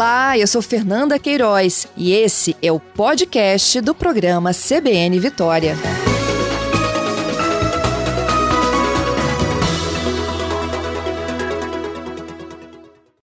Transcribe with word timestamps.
Olá, 0.00 0.38
eu 0.38 0.46
sou 0.46 0.62
Fernanda 0.62 1.18
Queiroz 1.18 1.86
e 1.94 2.14
esse 2.14 2.56
é 2.62 2.72
o 2.72 2.80
podcast 2.80 3.82
do 3.82 3.94
programa 3.94 4.50
CBN 4.54 5.20
Vitória. 5.20 5.74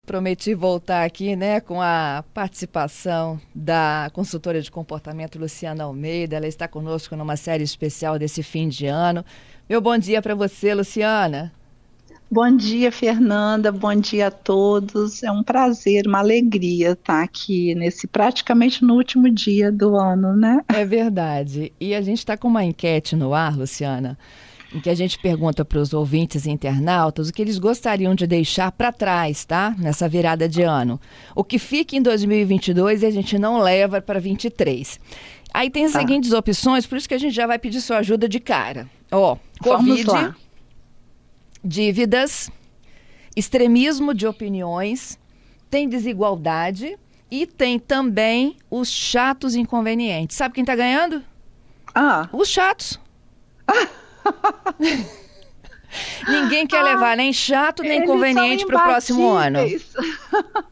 Prometi 0.05 0.53
voltar 0.53 1.03
aqui, 1.03 1.35
né, 1.35 1.59
com 1.59 1.81
a 1.81 2.23
participação 2.33 3.37
da 3.53 4.09
consultora 4.13 4.61
de 4.61 4.71
comportamento 4.71 5.37
Luciana 5.37 5.83
Almeida. 5.83 6.37
Ela 6.37 6.47
está 6.47 6.69
conosco 6.69 7.17
numa 7.17 7.35
série 7.35 7.65
especial 7.65 8.17
desse 8.17 8.41
fim 8.41 8.69
de 8.69 8.85
ano. 8.85 9.25
Meu 9.67 9.81
bom 9.81 9.97
dia 9.97 10.21
para 10.21 10.35
você, 10.35 10.73
Luciana. 10.73 11.51
Bom 12.33 12.55
dia, 12.55 12.93
Fernanda. 12.93 13.73
Bom 13.73 13.93
dia 13.93 14.27
a 14.27 14.31
todos. 14.31 15.21
É 15.21 15.29
um 15.29 15.43
prazer, 15.43 16.07
uma 16.07 16.19
alegria 16.19 16.91
estar 16.91 17.21
aqui 17.21 17.75
nesse 17.75 18.07
praticamente 18.07 18.85
no 18.85 18.93
último 18.93 19.29
dia 19.29 19.69
do 19.69 19.97
ano, 19.97 20.33
né? 20.33 20.61
É 20.69 20.85
verdade. 20.85 21.73
E 21.77 21.93
a 21.93 22.01
gente 22.01 22.19
está 22.19 22.37
com 22.37 22.47
uma 22.47 22.63
enquete 22.63 23.17
no 23.17 23.33
ar, 23.33 23.57
Luciana, 23.57 24.17
em 24.73 24.79
que 24.79 24.89
a 24.89 24.95
gente 24.95 25.19
pergunta 25.19 25.65
para 25.65 25.77
os 25.77 25.91
ouvintes 25.91 26.45
e 26.45 26.51
internautas 26.51 27.27
o 27.27 27.33
que 27.33 27.41
eles 27.41 27.59
gostariam 27.59 28.15
de 28.15 28.25
deixar 28.25 28.71
para 28.71 28.93
trás, 28.93 29.43
tá? 29.43 29.75
Nessa 29.77 30.07
virada 30.07 30.47
de 30.47 30.61
ano. 30.61 31.01
O 31.35 31.43
que 31.43 31.59
fica 31.59 31.97
em 31.97 32.01
2022 32.01 33.03
e 33.03 33.07
a 33.07 33.11
gente 33.11 33.37
não 33.37 33.59
leva 33.59 34.01
para 34.01 34.21
23. 34.21 35.01
Aí 35.53 35.69
tem 35.69 35.83
as 35.83 35.91
tá. 35.91 35.99
seguintes 35.99 36.31
opções, 36.31 36.85
por 36.85 36.97
isso 36.97 37.09
que 37.09 37.13
a 37.13 37.19
gente 37.19 37.35
já 37.35 37.45
vai 37.45 37.59
pedir 37.59 37.81
sua 37.81 37.97
ajuda 37.97 38.29
de 38.29 38.39
cara. 38.39 38.89
Ó, 39.11 39.35
Covid 39.61 40.33
dívidas, 41.63 42.49
extremismo 43.35 44.13
de 44.13 44.27
opiniões, 44.27 45.19
tem 45.69 45.87
desigualdade 45.87 46.97
e 47.29 47.45
tem 47.45 47.79
também 47.79 48.57
os 48.69 48.89
chatos 48.89 49.55
inconvenientes. 49.55 50.35
Sabe 50.35 50.55
quem 50.55 50.63
está 50.63 50.75
ganhando? 50.75 51.23
Ah. 51.95 52.27
Os 52.33 52.49
chatos. 52.49 52.99
Ninguém 56.27 56.65
quer 56.65 56.79
ah, 56.79 56.83
levar 56.83 57.17
nem 57.17 57.33
chato 57.33 57.83
nem 57.83 58.03
inconveniente 58.03 58.65
para 58.65 58.77
o 58.77 58.83
próximo 58.83 59.29
ano. 59.31 59.59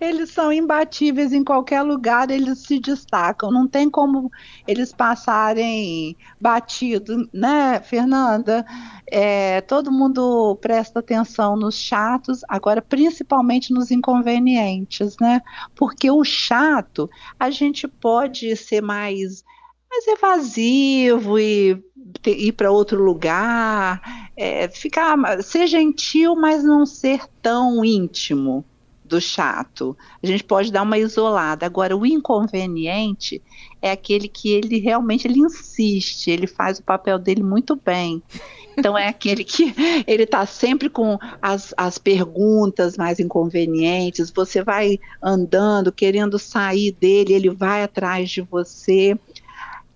Eles 0.00 0.30
são 0.30 0.52
imbatíveis 0.52 1.32
em 1.32 1.42
qualquer 1.42 1.82
lugar, 1.82 2.30
eles 2.30 2.60
se 2.60 2.78
destacam. 2.78 3.50
Não 3.50 3.66
tem 3.66 3.90
como 3.90 4.30
eles 4.66 4.92
passarem 4.92 6.16
batido, 6.40 7.28
né, 7.32 7.80
Fernanda? 7.80 8.64
É, 9.10 9.60
todo 9.62 9.92
mundo 9.92 10.56
presta 10.60 11.00
atenção 11.00 11.56
nos 11.56 11.74
chatos, 11.76 12.40
agora 12.48 12.80
principalmente 12.80 13.72
nos 13.72 13.90
inconvenientes, 13.90 15.16
né? 15.20 15.42
Porque 15.74 16.10
o 16.10 16.24
chato, 16.24 17.10
a 17.38 17.50
gente 17.50 17.88
pode 17.88 18.54
ser 18.56 18.80
mais, 18.80 19.44
mais 19.90 20.06
evasivo 20.06 21.38
e 21.38 21.82
ir 22.26 22.52
para 22.52 22.70
outro 22.70 23.02
lugar, 23.02 24.30
é, 24.36 24.68
ficar, 24.68 25.16
ser 25.42 25.66
gentil, 25.66 26.36
mas 26.36 26.62
não 26.62 26.86
ser 26.86 27.22
tão 27.42 27.84
íntimo 27.84 28.64
do 29.06 29.20
chato. 29.20 29.96
A 30.22 30.26
gente 30.26 30.44
pode 30.44 30.70
dar 30.70 30.82
uma 30.82 30.98
isolada. 30.98 31.64
Agora, 31.64 31.96
o 31.96 32.04
inconveniente 32.04 33.42
é 33.80 33.90
aquele 33.90 34.28
que 34.28 34.50
ele 34.50 34.78
realmente 34.78 35.26
ele 35.26 35.38
insiste, 35.38 36.30
ele 36.30 36.46
faz 36.46 36.78
o 36.78 36.82
papel 36.82 37.18
dele 37.18 37.42
muito 37.42 37.76
bem. 37.76 38.22
Então 38.76 38.96
é 38.96 39.08
aquele 39.08 39.42
que 39.42 39.74
ele 40.06 40.24
está 40.24 40.44
sempre 40.44 40.90
com 40.90 41.18
as, 41.40 41.72
as 41.76 41.96
perguntas 41.98 42.96
mais 42.96 43.18
inconvenientes, 43.18 44.30
você 44.30 44.62
vai 44.62 44.98
andando, 45.22 45.90
querendo 45.92 46.38
sair 46.38 46.92
dele, 46.92 47.32
ele 47.32 47.50
vai 47.50 47.82
atrás 47.82 48.30
de 48.30 48.42
você. 48.42 49.18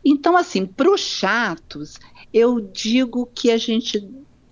Então, 0.04 0.37
assim, 0.37 0.65
para 0.65 0.91
os 0.91 1.00
chatos, 1.00 1.98
eu 2.32 2.60
digo 2.60 3.28
que 3.34 3.50
a 3.50 3.59
gente 3.59 4.00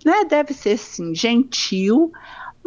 né, 0.05 0.23
deve 0.25 0.53
ser 0.53 0.73
assim, 0.73 1.13
gentil, 1.15 2.11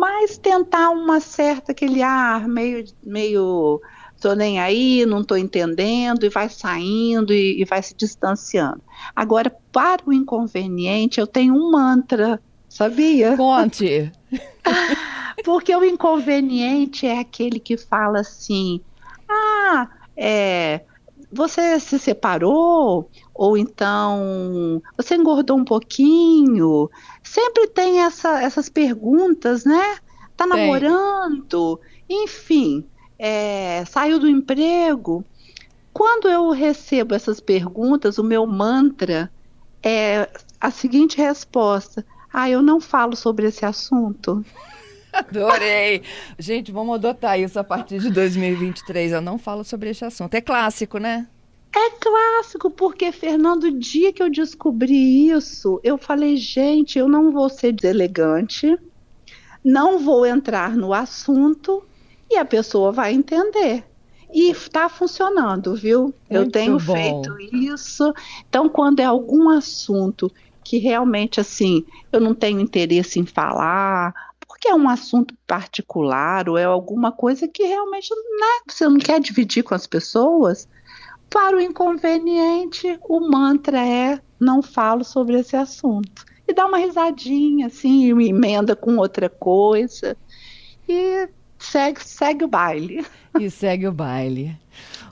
mas 0.02 0.36
tentar 0.36 0.90
uma 0.90 1.20
certa 1.20 1.70
aquele 1.70 2.02
ar 2.02 2.48
meio 2.48 2.84
meio 3.04 3.80
tô 4.20 4.34
nem 4.34 4.58
aí, 4.58 5.06
não 5.06 5.22
tô 5.22 5.36
entendendo 5.36 6.26
e 6.26 6.28
vai 6.28 6.48
saindo 6.48 7.32
e, 7.32 7.60
e 7.60 7.64
vai 7.64 7.80
se 7.82 7.94
distanciando. 7.94 8.82
Agora, 9.14 9.50
para 9.72 10.02
o 10.04 10.12
inconveniente, 10.12 11.20
eu 11.20 11.26
tenho 11.26 11.54
um 11.54 11.70
mantra, 11.70 12.40
sabia? 12.68 13.36
Conte. 13.36 14.10
Porque 15.44 15.74
o 15.74 15.84
inconveniente 15.84 17.06
é 17.06 17.20
aquele 17.20 17.60
que 17.60 17.76
fala 17.76 18.20
assim: 18.20 18.80
ah, 19.28 19.88
é, 20.16 20.80
você 21.32 21.80
se 21.80 21.98
separou? 21.98 23.10
Ou 23.34 23.56
então 23.56 24.82
você 24.96 25.16
engordou 25.16 25.56
um 25.56 25.64
pouquinho? 25.64 26.90
Sempre 27.22 27.68
tem 27.68 28.00
essa, 28.00 28.42
essas 28.42 28.68
perguntas, 28.68 29.64
né? 29.64 29.96
Tá 30.36 30.46
namorando? 30.46 31.80
Enfim, 32.08 32.84
é, 33.18 33.84
saiu 33.86 34.18
do 34.18 34.28
emprego? 34.28 35.24
Quando 35.92 36.28
eu 36.28 36.50
recebo 36.50 37.14
essas 37.14 37.40
perguntas, 37.40 38.18
o 38.18 38.24
meu 38.24 38.46
mantra 38.46 39.30
é 39.82 40.28
a 40.60 40.70
seguinte 40.70 41.16
resposta: 41.16 42.04
Ah, 42.32 42.48
eu 42.50 42.62
não 42.62 42.80
falo 42.80 43.16
sobre 43.16 43.46
esse 43.46 43.64
assunto. 43.64 44.44
Adorei. 45.12 46.02
Gente, 46.38 46.72
vamos 46.72 46.94
adotar 46.94 47.38
isso 47.38 47.58
a 47.58 47.64
partir 47.64 47.98
de 47.98 48.10
2023. 48.10 49.12
Eu 49.12 49.20
não 49.20 49.38
falo 49.38 49.62
sobre 49.64 49.90
esse 49.90 50.04
assunto. 50.04 50.34
É 50.34 50.40
clássico, 50.40 50.98
né? 50.98 51.26
É 51.74 51.90
clássico, 51.90 52.70
porque, 52.70 53.10
Fernando, 53.12 53.64
o 53.64 53.78
dia 53.78 54.12
que 54.12 54.22
eu 54.22 54.30
descobri 54.30 55.30
isso, 55.30 55.80
eu 55.82 55.96
falei, 55.96 56.36
gente, 56.36 56.98
eu 56.98 57.08
não 57.08 57.32
vou 57.32 57.48
ser 57.48 57.72
deselegante, 57.72 58.78
não 59.64 59.98
vou 59.98 60.26
entrar 60.26 60.76
no 60.76 60.92
assunto 60.92 61.82
e 62.30 62.36
a 62.36 62.44
pessoa 62.44 62.92
vai 62.92 63.14
entender. 63.14 63.84
E 64.32 64.50
está 64.50 64.88
funcionando, 64.88 65.74
viu? 65.74 66.02
Muito 66.02 66.14
eu 66.30 66.50
tenho 66.50 66.78
bom. 66.78 66.94
feito 66.94 67.38
isso. 67.54 68.12
Então, 68.48 68.68
quando 68.68 69.00
é 69.00 69.04
algum 69.04 69.48
assunto 69.48 70.30
que 70.64 70.78
realmente, 70.78 71.40
assim, 71.40 71.84
eu 72.10 72.20
não 72.20 72.34
tenho 72.34 72.60
interesse 72.60 73.18
em 73.18 73.26
falar, 73.26 74.14
porque 74.62 74.68
é 74.68 74.74
um 74.76 74.88
assunto 74.88 75.34
particular 75.44 76.48
ou 76.48 76.56
é 76.56 76.62
alguma 76.62 77.10
coisa 77.10 77.48
que 77.48 77.64
realmente 77.64 78.14
né, 78.14 78.60
você 78.68 78.88
não 78.88 78.96
quer 78.96 79.18
dividir 79.18 79.64
com 79.64 79.74
as 79.74 79.88
pessoas, 79.88 80.68
para 81.28 81.56
o 81.56 81.60
inconveniente, 81.60 82.96
o 83.08 83.28
mantra 83.28 83.84
é 83.84 84.20
não 84.38 84.62
falo 84.62 85.02
sobre 85.02 85.40
esse 85.40 85.56
assunto. 85.56 86.24
E 86.46 86.54
dá 86.54 86.66
uma 86.66 86.78
risadinha, 86.78 87.66
assim, 87.66 88.10
emenda 88.10 88.76
com 88.76 88.98
outra 88.98 89.28
coisa. 89.28 90.16
E 90.88 91.28
segue, 91.58 92.04
segue 92.04 92.44
o 92.44 92.48
baile. 92.48 93.04
E 93.40 93.50
segue 93.50 93.88
o 93.88 93.92
baile. 93.92 94.56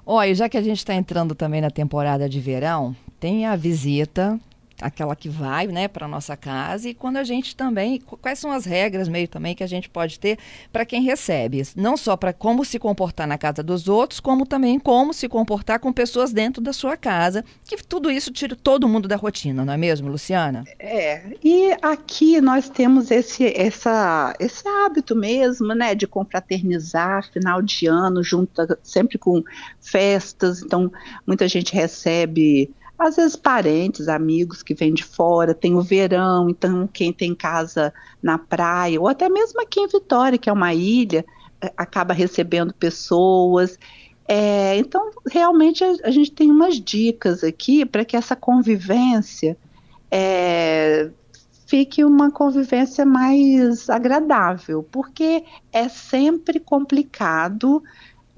Olha, 0.06 0.34
já 0.34 0.48
que 0.48 0.58
a 0.58 0.62
gente 0.62 0.76
está 0.76 0.94
entrando 0.94 1.34
também 1.34 1.60
na 1.60 1.70
temporada 1.70 2.28
de 2.28 2.38
verão, 2.38 2.94
tem 3.18 3.46
a 3.46 3.56
visita 3.56 4.38
aquela 4.80 5.14
que 5.14 5.28
vai, 5.28 5.66
né, 5.66 5.88
para 5.88 6.08
nossa 6.08 6.36
casa 6.36 6.88
e 6.88 6.94
quando 6.94 7.16
a 7.16 7.24
gente 7.24 7.54
também, 7.54 8.00
quais 8.00 8.38
são 8.38 8.50
as 8.50 8.64
regras 8.64 9.08
meio 9.08 9.28
também 9.28 9.54
que 9.54 9.62
a 9.62 9.66
gente 9.66 9.88
pode 9.88 10.18
ter 10.18 10.38
para 10.72 10.84
quem 10.84 11.02
recebe, 11.02 11.62
não 11.76 11.96
só 11.96 12.16
para 12.16 12.32
como 12.32 12.64
se 12.64 12.78
comportar 12.78 13.26
na 13.26 13.38
casa 13.38 13.62
dos 13.62 13.88
outros, 13.88 14.20
como 14.20 14.46
também 14.46 14.78
como 14.78 15.12
se 15.12 15.28
comportar 15.28 15.78
com 15.80 15.92
pessoas 15.92 16.32
dentro 16.32 16.62
da 16.62 16.72
sua 16.72 16.96
casa, 16.96 17.44
que 17.64 17.76
tudo 17.82 18.10
isso 18.10 18.32
tira 18.32 18.56
todo 18.56 18.88
mundo 18.88 19.08
da 19.08 19.16
rotina, 19.16 19.64
não 19.64 19.72
é 19.72 19.76
mesmo, 19.76 20.08
Luciana? 20.08 20.64
É. 20.78 21.22
E 21.42 21.72
aqui 21.82 22.40
nós 22.40 22.68
temos 22.68 23.10
esse 23.10 23.46
essa 23.56 24.34
esse 24.38 24.66
hábito 24.68 25.14
mesmo, 25.14 25.74
né, 25.74 25.94
de 25.94 26.06
confraternizar 26.06 27.30
final 27.32 27.62
de 27.62 27.86
ano 27.86 28.22
junto 28.22 28.50
sempre 28.82 29.18
com 29.18 29.42
festas, 29.80 30.62
então 30.62 30.90
muita 31.26 31.48
gente 31.48 31.74
recebe 31.74 32.70
às 33.00 33.16
vezes 33.16 33.34
parentes, 33.34 34.08
amigos 34.08 34.62
que 34.62 34.74
vêm 34.74 34.92
de 34.92 35.02
fora, 35.02 35.54
tem 35.54 35.74
o 35.74 35.80
verão, 35.80 36.50
então 36.50 36.86
quem 36.86 37.12
tem 37.12 37.34
casa 37.34 37.94
na 38.22 38.36
praia, 38.36 39.00
ou 39.00 39.08
até 39.08 39.26
mesmo 39.26 39.58
aqui 39.62 39.80
em 39.80 39.88
Vitória, 39.88 40.36
que 40.36 40.50
é 40.50 40.52
uma 40.52 40.74
ilha, 40.74 41.24
é, 41.62 41.72
acaba 41.78 42.12
recebendo 42.12 42.74
pessoas. 42.74 43.78
É, 44.28 44.76
então, 44.76 45.10
realmente, 45.26 45.82
a, 45.82 45.94
a, 46.04 46.10
gente 46.10 46.30
tem 46.32 46.50
umas 46.50 46.78
dicas 46.78 47.42
aqui 47.42 47.86
para 47.86 48.04
que 48.04 48.16
essa 48.16 48.36
convivência 48.36 49.56
é, 50.10 51.10
fique 51.66 52.04
uma 52.04 52.30
convivência 52.30 53.06
mais 53.06 53.88
agradável, 53.88 54.86
porque 54.92 55.42
é 55.72 55.88
sempre 55.88 56.60
complicado 56.60 57.82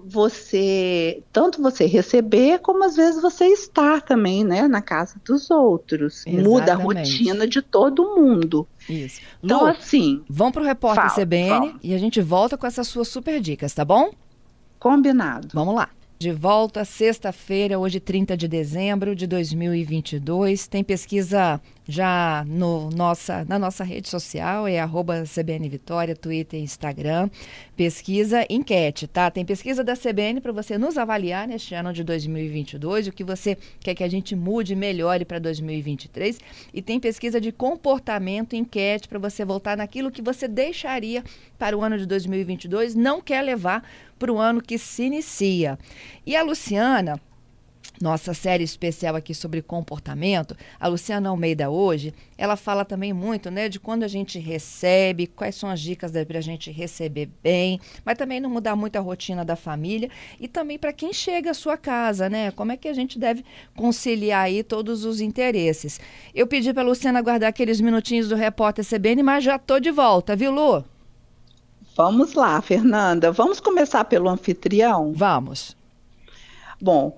você 0.05 1.23
tanto 1.33 1.63
você 1.63 1.87
receber 1.87 2.59
como 2.61 2.85
às 2.85 2.97
vezes 2.97 3.21
você 3.21 3.47
estar 3.47 4.03
também, 4.03 4.45
né, 4.45 4.67
na 4.69 4.83
casa 4.83 5.21
dos 5.25 5.51
outros. 5.51 6.27
Exatamente. 6.27 6.49
Muda 6.49 6.73
a 6.73 6.77
rotina 6.77 7.47
de 7.47 7.63
todo 7.63 8.17
mundo. 8.17 8.67
Isso. 8.89 9.21
Então 9.43 9.61
Lu, 9.61 9.67
assim, 9.67 10.23
vamos 10.29 10.53
pro 10.53 10.65
repórter 10.65 11.09
fala, 11.11 11.25
CBN 11.25 11.49
fala. 11.49 11.75
e 11.83 11.95
a 11.95 11.99
gente 11.99 12.21
volta 12.21 12.57
com 12.57 12.67
essas 12.67 12.89
suas 12.89 13.09
super 13.09 13.41
dicas, 13.41 13.73
tá 13.73 13.85
bom? 13.85 14.11
Combinado. 14.79 15.49
Vamos 15.53 15.75
lá. 15.75 15.89
De 16.23 16.31
volta 16.31 16.85
sexta-feira, 16.85 17.81
hoje 17.81 17.99
30 17.99 18.37
de 18.37 18.47
dezembro 18.47 19.13
de 19.13 19.27
2022. 19.27 20.69
Tem 20.69 20.85
pesquisa 20.85 21.61
já 21.85 22.45
no 22.47 22.91
nossa, 22.91 23.45
na 23.45 23.59
nossa 23.59 23.83
rede 23.83 24.09
social, 24.09 24.69
é 24.69 24.79
arroba 24.79 25.25
CBN 25.25 25.69
Vitória, 25.69 26.15
Twitter 26.15 26.61
e 26.61 26.63
Instagram. 26.63 27.29
Pesquisa 27.77 28.47
enquete, 28.49 29.09
tá? 29.09 29.33
Tem 29.33 29.45
pesquisa 29.45 29.83
da 29.83 29.97
CBN 29.97 30.41
para 30.41 30.53
você 30.53 30.79
nos 30.79 30.97
avaliar 30.97 31.49
neste 31.49 31.75
ano 31.75 31.93
de 31.93 32.05
2022, 32.05 33.09
o 33.09 33.13
que 33.13 33.25
você 33.25 33.59
quer 33.81 33.97
que 33.97 34.05
a 34.05 34.09
gente 34.09 34.37
mude, 34.37 34.77
melhore 34.77 35.25
para 35.25 35.41
2023. 35.41 36.39
E 36.73 36.81
tem 36.81 37.01
pesquisa 37.01 37.41
de 37.41 37.51
comportamento 37.51 38.55
enquete 38.55 39.09
para 39.09 39.19
você 39.19 39.45
voltar 39.45 39.77
naquilo 39.77 40.13
que 40.13 40.23
você 40.23 40.47
deixaria 40.47 41.25
para 41.59 41.77
o 41.77 41.83
ano 41.83 41.99
de 41.99 42.07
2022, 42.07 42.95
não 42.95 43.21
quer 43.21 43.43
levar 43.43 43.85
para 44.23 44.33
o 44.33 44.39
ano 44.39 44.63
que 44.63 44.79
se 44.79 45.03
inicia. 45.03 45.77
E 46.25 46.37
a 46.37 46.45
Luciana 46.45 47.21
nossa 48.01 48.33
série 48.35 48.65
especial 48.65 49.15
aqui 49.15 49.35
sobre 49.35 49.63
comportamento, 49.63 50.57
a 50.81 50.89
Luciana 50.89 51.29
Almeida 51.29 51.71
hoje, 51.71 52.13
ela 52.37 52.57
fala 52.57 52.85
também 52.85 53.13
muito, 53.13 53.51
né, 53.51 53.69
de 53.69 53.79
quando 53.79 54.03
a 54.03 54.09
gente 54.09 54.39
recebe, 54.41 55.27
quais 55.27 55.55
são 55.55 55.69
as 55.69 55.81
dicas 55.81 56.11
para 56.27 56.39
a 56.39 56.43
gente 56.43 56.71
receber 56.71 57.29
bem, 57.43 57.79
mas 58.05 58.19
também 58.19 58.41
não 58.41 58.51
mudar 58.51 58.75
muito 58.75 58.97
a 58.97 59.01
rotina 59.01 59.45
da 59.45 59.55
família 59.55 60.09
e 60.41 60.49
também 60.49 60.79
para 60.79 60.93
quem 60.93 61.13
chega 61.13 61.51
à 61.51 61.55
sua 61.55 61.77
casa, 61.77 62.29
né, 62.29 62.51
como 62.53 62.73
é 62.73 62.77
que 62.77 62.89
a 62.89 62.95
gente 62.95 63.19
deve 63.19 63.45
conciliar 63.77 64.47
aí 64.47 64.65
todos 64.65 65.05
os 65.05 65.21
interesses. 65.21 66.01
Eu 66.35 66.47
pedi 66.47 66.73
para 66.73 66.83
Luciana 66.83 67.23
guardar 67.23 67.51
aqueles 67.51 67.81
minutinhos 67.81 68.29
do 68.29 68.35
repórter 68.35 68.85
CBN, 68.85 69.23
mas 69.23 69.45
já 69.45 69.59
tô 69.59 69.79
de 69.79 69.91
volta, 69.91 70.35
viu, 70.35 70.51
Lu? 70.51 70.92
Vamos 71.97 72.35
lá, 72.35 72.61
Fernanda. 72.61 73.31
Vamos 73.31 73.61
começar 73.61 74.05
pelo 74.05 74.29
anfitrião? 74.29 75.12
Vamos. 75.15 75.77
Bom, 76.81 77.17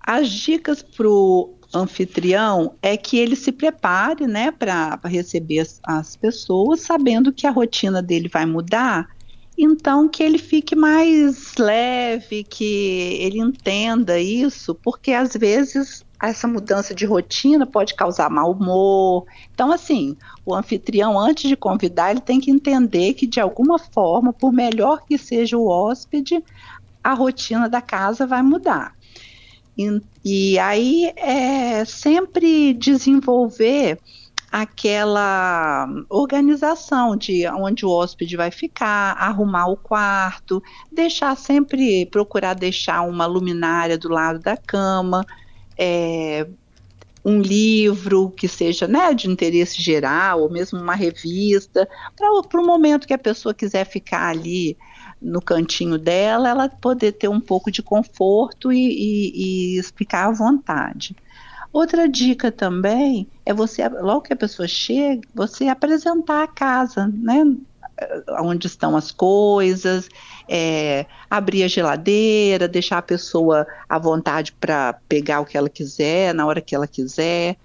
as 0.00 0.30
dicas 0.30 0.82
para 0.82 1.08
o 1.08 1.54
anfitrião 1.74 2.74
é 2.82 2.96
que 2.96 3.16
ele 3.16 3.34
se 3.34 3.50
prepare 3.50 4.26
né, 4.26 4.50
para 4.50 5.00
receber 5.04 5.60
as, 5.60 5.80
as 5.82 6.16
pessoas, 6.16 6.80
sabendo 6.82 7.32
que 7.32 7.46
a 7.46 7.50
rotina 7.50 8.02
dele 8.02 8.28
vai 8.28 8.44
mudar 8.44 9.08
então 9.56 10.08
que 10.08 10.22
ele 10.22 10.38
fique 10.38 10.74
mais 10.74 11.54
leve, 11.58 12.42
que 12.44 13.18
ele 13.20 13.38
entenda 13.38 14.18
isso, 14.18 14.74
porque 14.74 15.12
às 15.12 15.34
vezes 15.34 16.04
essa 16.28 16.46
mudança 16.46 16.94
de 16.94 17.04
rotina 17.04 17.66
pode 17.66 17.94
causar 17.94 18.30
mau 18.30 18.52
humor. 18.52 19.26
Então, 19.52 19.72
assim, 19.72 20.16
o 20.46 20.54
anfitrião, 20.54 21.18
antes 21.18 21.48
de 21.48 21.56
convidar, 21.56 22.12
ele 22.12 22.20
tem 22.20 22.40
que 22.40 22.50
entender 22.50 23.14
que, 23.14 23.26
de 23.26 23.40
alguma 23.40 23.78
forma, 23.78 24.32
por 24.32 24.52
melhor 24.52 25.04
que 25.04 25.18
seja 25.18 25.58
o 25.58 25.66
hóspede, 25.66 26.42
a 27.02 27.12
rotina 27.12 27.68
da 27.68 27.80
casa 27.80 28.24
vai 28.24 28.40
mudar. 28.40 28.94
E, 29.76 30.00
e 30.24 30.58
aí 30.60 31.12
é 31.16 31.84
sempre 31.84 32.72
desenvolver 32.74 33.98
aquela 34.52 35.88
organização 36.10 37.16
de 37.16 37.48
onde 37.48 37.86
o 37.86 37.90
hóspede 37.90 38.36
vai 38.36 38.50
ficar, 38.50 39.16
arrumar 39.18 39.66
o 39.68 39.76
quarto, 39.76 40.62
deixar 40.92 41.34
sempre, 41.36 42.06
procurar 42.06 42.54
deixar 42.54 43.00
uma 43.00 43.24
luminária 43.24 43.96
do 43.96 44.10
lado 44.10 44.38
da 44.38 44.56
cama, 44.56 45.24
é, 45.84 46.46
um 47.24 47.40
livro 47.40 48.30
que 48.30 48.46
seja 48.46 48.86
né, 48.86 49.12
de 49.12 49.28
interesse 49.28 49.82
geral, 49.82 50.42
ou 50.42 50.50
mesmo 50.50 50.80
uma 50.80 50.94
revista, 50.94 51.88
para 52.16 52.60
o 52.60 52.66
momento 52.66 53.06
que 53.06 53.12
a 53.12 53.18
pessoa 53.18 53.52
quiser 53.52 53.84
ficar 53.84 54.28
ali 54.28 54.76
no 55.20 55.42
cantinho 55.42 55.98
dela, 55.98 56.48
ela 56.48 56.68
poder 56.68 57.12
ter 57.12 57.28
um 57.28 57.40
pouco 57.40 57.70
de 57.70 57.82
conforto 57.82 58.72
e, 58.72 58.78
e, 58.78 59.78
e 59.78 59.82
ficar 59.82 60.26
à 60.26 60.32
vontade. 60.32 61.16
Outra 61.72 62.08
dica 62.08 62.52
também 62.52 63.26
é 63.44 63.52
você, 63.52 63.88
logo 63.88 64.22
que 64.22 64.32
a 64.32 64.36
pessoa 64.36 64.68
chega, 64.68 65.26
você 65.34 65.66
apresentar 65.66 66.44
a 66.44 66.48
casa, 66.48 67.10
né? 67.12 67.44
Onde 68.40 68.66
estão 68.66 68.96
as 68.96 69.10
coisas, 69.10 70.08
é, 70.48 71.06
abrir 71.30 71.62
a 71.62 71.68
geladeira, 71.68 72.68
deixar 72.68 72.98
a 72.98 73.02
pessoa 73.02 73.66
à 73.88 73.98
vontade 73.98 74.52
para 74.52 74.94
pegar 75.08 75.40
o 75.40 75.44
que 75.44 75.56
ela 75.56 75.68
quiser, 75.68 76.34
na 76.34 76.46
hora 76.46 76.60
que 76.60 76.74
ela 76.74 76.86
quiser, 76.86 77.56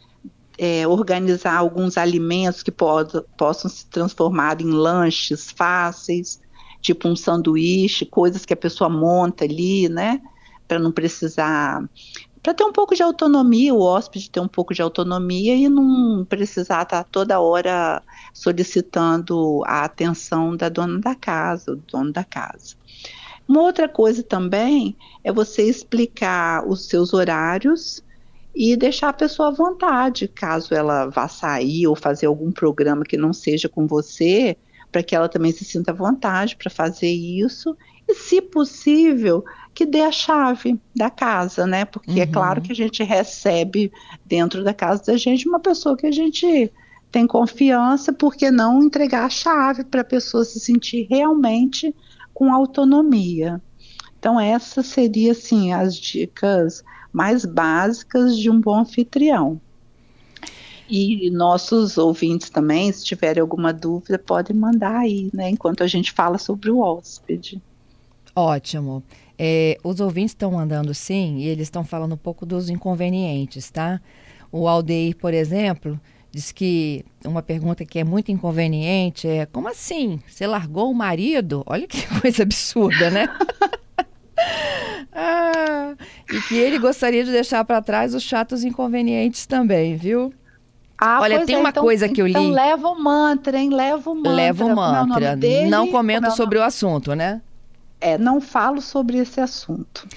é, 0.57 0.87
organizar 0.87 1.55
alguns 1.55 1.97
alimentos 1.97 2.63
que 2.63 2.71
pod, 2.71 3.21
possam 3.37 3.69
se 3.69 3.85
transformar 3.85 4.59
em 4.61 4.71
lanches 4.71 5.51
fáceis, 5.51 6.41
tipo 6.81 7.07
um 7.07 7.15
sanduíche, 7.15 8.05
coisas 8.05 8.45
que 8.45 8.53
a 8.53 8.57
pessoa 8.57 8.89
monta 8.89 9.45
ali, 9.45 9.87
né? 9.87 10.21
Para 10.67 10.79
não 10.79 10.91
precisar. 10.91 11.83
Para 12.47 12.53
ter 12.53 12.63
um 12.63 12.71
pouco 12.71 12.95
de 12.95 13.03
autonomia, 13.03 13.73
o 13.73 13.81
hóspede 13.81 14.31
ter 14.31 14.39
um 14.39 14.47
pouco 14.47 14.73
de 14.73 14.81
autonomia 14.81 15.53
e 15.53 15.67
não 15.67 16.23
precisar 16.23 16.83
estar 16.83 17.03
tá 17.03 17.09
toda 17.11 17.41
hora 17.41 18.01
solicitando 18.33 19.61
a 19.65 19.83
atenção 19.83 20.55
da 20.55 20.69
dona 20.69 20.97
da 20.97 21.13
casa, 21.13 21.75
do 21.75 21.83
dono 21.91 22.13
da 22.13 22.23
casa. 22.23 22.77
Uma 23.45 23.63
outra 23.63 23.89
coisa 23.89 24.23
também 24.23 24.95
é 25.25 25.29
você 25.33 25.63
explicar 25.63 26.65
os 26.65 26.87
seus 26.87 27.13
horários 27.13 28.01
e 28.55 28.77
deixar 28.77 29.09
a 29.09 29.13
pessoa 29.13 29.49
à 29.49 29.51
vontade, 29.51 30.29
caso 30.29 30.73
ela 30.73 31.07
vá 31.07 31.27
sair 31.27 31.85
ou 31.85 31.97
fazer 31.97 32.27
algum 32.27 32.49
programa 32.49 33.03
que 33.03 33.17
não 33.17 33.33
seja 33.33 33.67
com 33.67 33.85
você, 33.85 34.55
para 34.89 35.03
que 35.03 35.13
ela 35.13 35.27
também 35.27 35.51
se 35.51 35.65
sinta 35.65 35.91
à 35.91 35.93
vontade 35.93 36.55
para 36.55 36.69
fazer 36.69 37.11
isso 37.11 37.75
e, 38.07 38.13
se 38.13 38.41
possível, 38.41 39.43
que 39.73 39.85
dê 39.85 40.01
a 40.01 40.11
chave 40.11 40.79
da 40.95 41.09
casa, 41.09 41.67
né? 41.67 41.85
Porque 41.85 42.11
uhum. 42.11 42.21
é 42.21 42.25
claro 42.25 42.61
que 42.61 42.71
a 42.71 42.75
gente 42.75 43.03
recebe 43.03 43.91
dentro 44.25 44.63
da 44.63 44.73
casa 44.73 45.03
da 45.05 45.17
gente 45.17 45.47
uma 45.47 45.59
pessoa 45.59 45.97
que 45.97 46.07
a 46.07 46.11
gente 46.11 46.71
tem 47.11 47.27
confiança, 47.27 48.11
porque 48.11 48.49
não 48.49 48.83
entregar 48.83 49.25
a 49.25 49.29
chave 49.29 49.83
para 49.83 50.01
a 50.01 50.05
pessoa 50.05 50.43
se 50.43 50.59
sentir 50.59 51.07
realmente 51.09 51.93
com 52.33 52.53
autonomia. 52.53 53.61
Então 54.19 54.39
essas 54.39 54.87
seriam 54.87 55.31
assim 55.31 55.73
as 55.73 55.95
dicas 55.95 56.83
mais 57.11 57.45
básicas 57.45 58.37
de 58.37 58.49
um 58.49 58.59
bom 58.59 58.79
anfitrião. 58.79 59.59
E 60.89 61.29
nossos 61.29 61.97
ouvintes 61.97 62.49
também, 62.49 62.91
se 62.91 63.03
tiverem 63.03 63.41
alguma 63.41 63.73
dúvida, 63.73 64.17
podem 64.17 64.55
mandar 64.55 64.99
aí, 64.99 65.29
né? 65.33 65.49
Enquanto 65.49 65.83
a 65.83 65.87
gente 65.87 66.13
fala 66.13 66.37
sobre 66.37 66.71
o 66.71 66.79
hóspede. 66.79 67.61
Ótimo. 68.37 69.03
É, 69.35 69.79
os 69.83 69.99
ouvintes 69.99 70.29
estão 70.29 70.51
mandando 70.51 70.93
sim, 70.93 71.37
e 71.37 71.47
eles 71.47 71.63
estão 71.63 71.83
falando 71.83 72.13
um 72.13 72.17
pouco 72.17 72.45
dos 72.45 72.69
inconvenientes, 72.69 73.71
tá? 73.71 73.99
O 74.51 74.67
Aldeir, 74.67 75.17
por 75.17 75.33
exemplo, 75.33 75.99
diz 76.31 76.51
que 76.51 77.03
uma 77.25 77.41
pergunta 77.41 77.83
que 77.83 77.97
é 77.97 78.03
muito 78.03 78.31
inconveniente 78.31 79.27
é: 79.27 79.47
como 79.47 79.67
assim? 79.67 80.19
Você 80.27 80.45
largou 80.45 80.91
o 80.91 80.93
marido? 80.93 81.63
Olha 81.65 81.87
que 81.87 82.05
coisa 82.21 82.43
absurda, 82.43 83.09
né? 83.09 83.27
ah, 85.11 85.95
e 86.31 86.39
que 86.41 86.55
ele 86.57 86.77
gostaria 86.77 87.23
de 87.23 87.31
deixar 87.31 87.65
para 87.65 87.81
trás 87.81 88.13
os 88.13 88.21
chatos 88.21 88.63
inconvenientes 88.63 89.47
também, 89.47 89.95
viu? 89.95 90.31
Ah, 90.95 91.21
Olha, 91.21 91.43
tem 91.43 91.55
é, 91.55 91.59
uma 91.59 91.69
então, 91.69 91.83
coisa 91.83 92.07
que 92.07 92.21
eu 92.21 92.27
então 92.27 92.43
li. 92.43 92.49
Então 92.49 92.65
leva 92.65 92.87
o 92.87 93.03
mantra, 93.03 93.57
hein? 93.57 93.71
Leva 93.71 94.11
o 94.11 94.15
mantra. 94.15 94.31
Leva 94.31 94.65
o 94.65 94.69
é 94.69 94.75
mantra. 94.75 95.35
Dele, 95.35 95.71
não 95.71 95.87
comento 95.91 96.27
é 96.27 96.29
sobre 96.31 96.59
o 96.59 96.63
assunto, 96.63 97.15
né? 97.15 97.41
É, 97.99 98.17
não 98.17 98.39
falo 98.39 98.81
sobre 98.81 99.17
esse 99.17 99.39
assunto. 99.39 100.07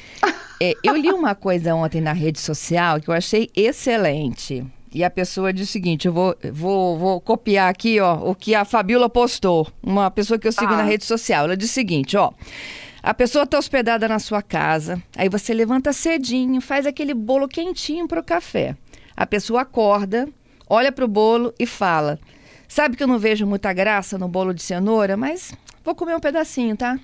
É, 0.63 0.75
eu 0.85 0.95
li 0.95 1.11
uma 1.11 1.35
coisa 1.35 1.75
ontem 1.75 2.03
na 2.03 2.13
rede 2.13 2.39
social 2.39 3.01
que 3.01 3.09
eu 3.09 3.15
achei 3.15 3.49
excelente. 3.57 4.63
E 4.93 5.05
a 5.05 5.09
pessoa 5.09 5.53
diz 5.53 5.69
o 5.69 5.73
seguinte: 5.73 6.07
eu 6.07 6.13
vou, 6.13 6.37
vou, 6.53 6.99
vou 6.99 7.21
copiar 7.21 7.71
aqui 7.71 8.01
ó, 8.01 8.17
o 8.31 8.35
que 8.35 8.55
a 8.55 8.65
Fabiola 8.65 9.09
postou, 9.09 9.67
uma 9.83 10.11
pessoa 10.11 10.39
que 10.39 10.47
eu 10.47 10.53
sigo 10.53 10.73
ah. 10.75 10.79
na 10.79 10.83
rede 10.83 11.05
social. 11.05 11.45
Ela 11.45 11.57
diz 11.57 11.71
o 11.71 11.73
seguinte: 11.73 12.17
ó. 12.17 12.33
A 13.03 13.15
pessoa 13.15 13.45
está 13.45 13.57
hospedada 13.59 14.07
na 14.07 14.19
sua 14.19 14.43
casa, 14.43 15.03
aí 15.17 15.27
você 15.27 15.55
levanta 15.55 15.91
cedinho, 15.91 16.61
faz 16.61 16.85
aquele 16.85 17.15
bolo 17.15 17.49
quentinho 17.49 18.07
para 18.07 18.21
o 18.21 18.23
café. 18.23 18.77
A 19.17 19.25
pessoa 19.25 19.63
acorda, 19.63 20.29
olha 20.69 20.93
para 20.93 21.07
o 21.07 21.09
bolo 21.09 21.55
e 21.59 21.65
fala: 21.65 22.19
Sabe 22.69 22.97
que 22.97 23.03
eu 23.03 23.09
não 23.09 23.19
vejo 23.19 23.47
muita 23.47 23.73
graça 23.73 24.19
no 24.19 24.29
bolo 24.29 24.53
de 24.53 24.63
cenoura, 24.63 25.17
mas 25.17 25.55
vou 25.83 25.95
comer 25.95 26.15
um 26.15 26.21
pedacinho, 26.21 26.77
tá? 26.77 27.01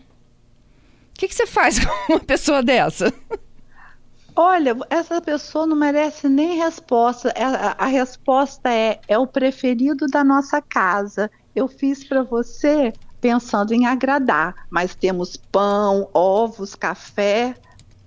O 1.17 1.19
que, 1.19 1.29
que 1.29 1.35
você 1.35 1.47
faz 1.47 1.79
com 1.83 2.13
uma 2.13 2.21
pessoa 2.21 2.63
dessa? 2.63 3.11
Olha, 4.35 4.77
essa 4.91 5.19
pessoa 5.19 5.67
não 5.67 5.75
merece 5.75 6.29
nem 6.29 6.59
resposta. 6.59 7.31
É, 7.31 7.43
a 7.43 7.87
resposta 7.87 8.71
é: 8.71 9.01
é 9.09 9.19
o 9.19 9.27
preferido 9.27 10.07
da 10.09 10.23
nossa 10.23 10.61
casa. 10.61 11.31
Eu 11.55 11.69
fiz 11.69 12.05
para 12.05 12.23
você 12.23 12.93
pensando 13.19 13.73
em 13.73 13.87
agradar, 13.87 14.67
mas 14.69 14.95
temos 14.95 15.39
pão, 15.39 16.07
ovos, 16.13 16.75
café, 16.75 17.57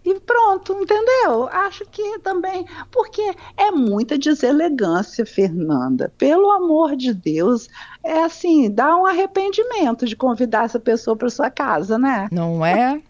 e 0.03 0.19
pronto, 0.19 0.73
entendeu? 0.73 1.47
Acho 1.51 1.85
que 1.85 2.19
também, 2.19 2.65
porque 2.91 3.33
é 3.57 3.69
muita 3.71 4.17
deselegância, 4.17 5.25
Fernanda. 5.25 6.11
Pelo 6.17 6.49
amor 6.51 6.95
de 6.95 7.13
Deus, 7.13 7.67
é 8.03 8.23
assim, 8.23 8.69
dá 8.71 8.95
um 8.95 9.05
arrependimento 9.05 10.05
de 10.05 10.15
convidar 10.15 10.65
essa 10.65 10.79
pessoa 10.79 11.15
para 11.15 11.29
sua 11.29 11.49
casa, 11.49 11.97
né? 11.97 12.27
Não 12.31 12.65
é? 12.65 13.01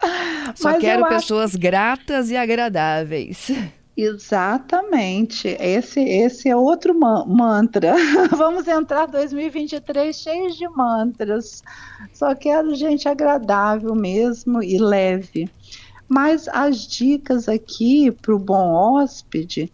Só 0.54 0.72
Mas 0.72 0.80
quero 0.80 1.06
pessoas 1.08 1.50
acho... 1.50 1.58
gratas 1.58 2.30
e 2.30 2.36
agradáveis. 2.36 3.50
Exatamente. 3.96 5.56
Esse, 5.60 6.00
esse 6.00 6.48
é 6.48 6.56
outro 6.56 6.98
ma 6.98 7.24
mantra. 7.24 7.94
Vamos 8.36 8.66
entrar 8.66 9.06
2023 9.06 10.14
cheios 10.14 10.56
de 10.56 10.68
mantras. 10.68 11.62
Só 12.12 12.34
quero 12.34 12.74
gente 12.74 13.08
agradável 13.08 13.94
mesmo 13.94 14.62
e 14.62 14.78
leve. 14.78 15.48
Mas 16.14 16.46
as 16.46 16.86
dicas 16.86 17.48
aqui 17.48 18.12
para 18.12 18.32
o 18.32 18.38
bom 18.38 18.72
hóspede, 18.72 19.68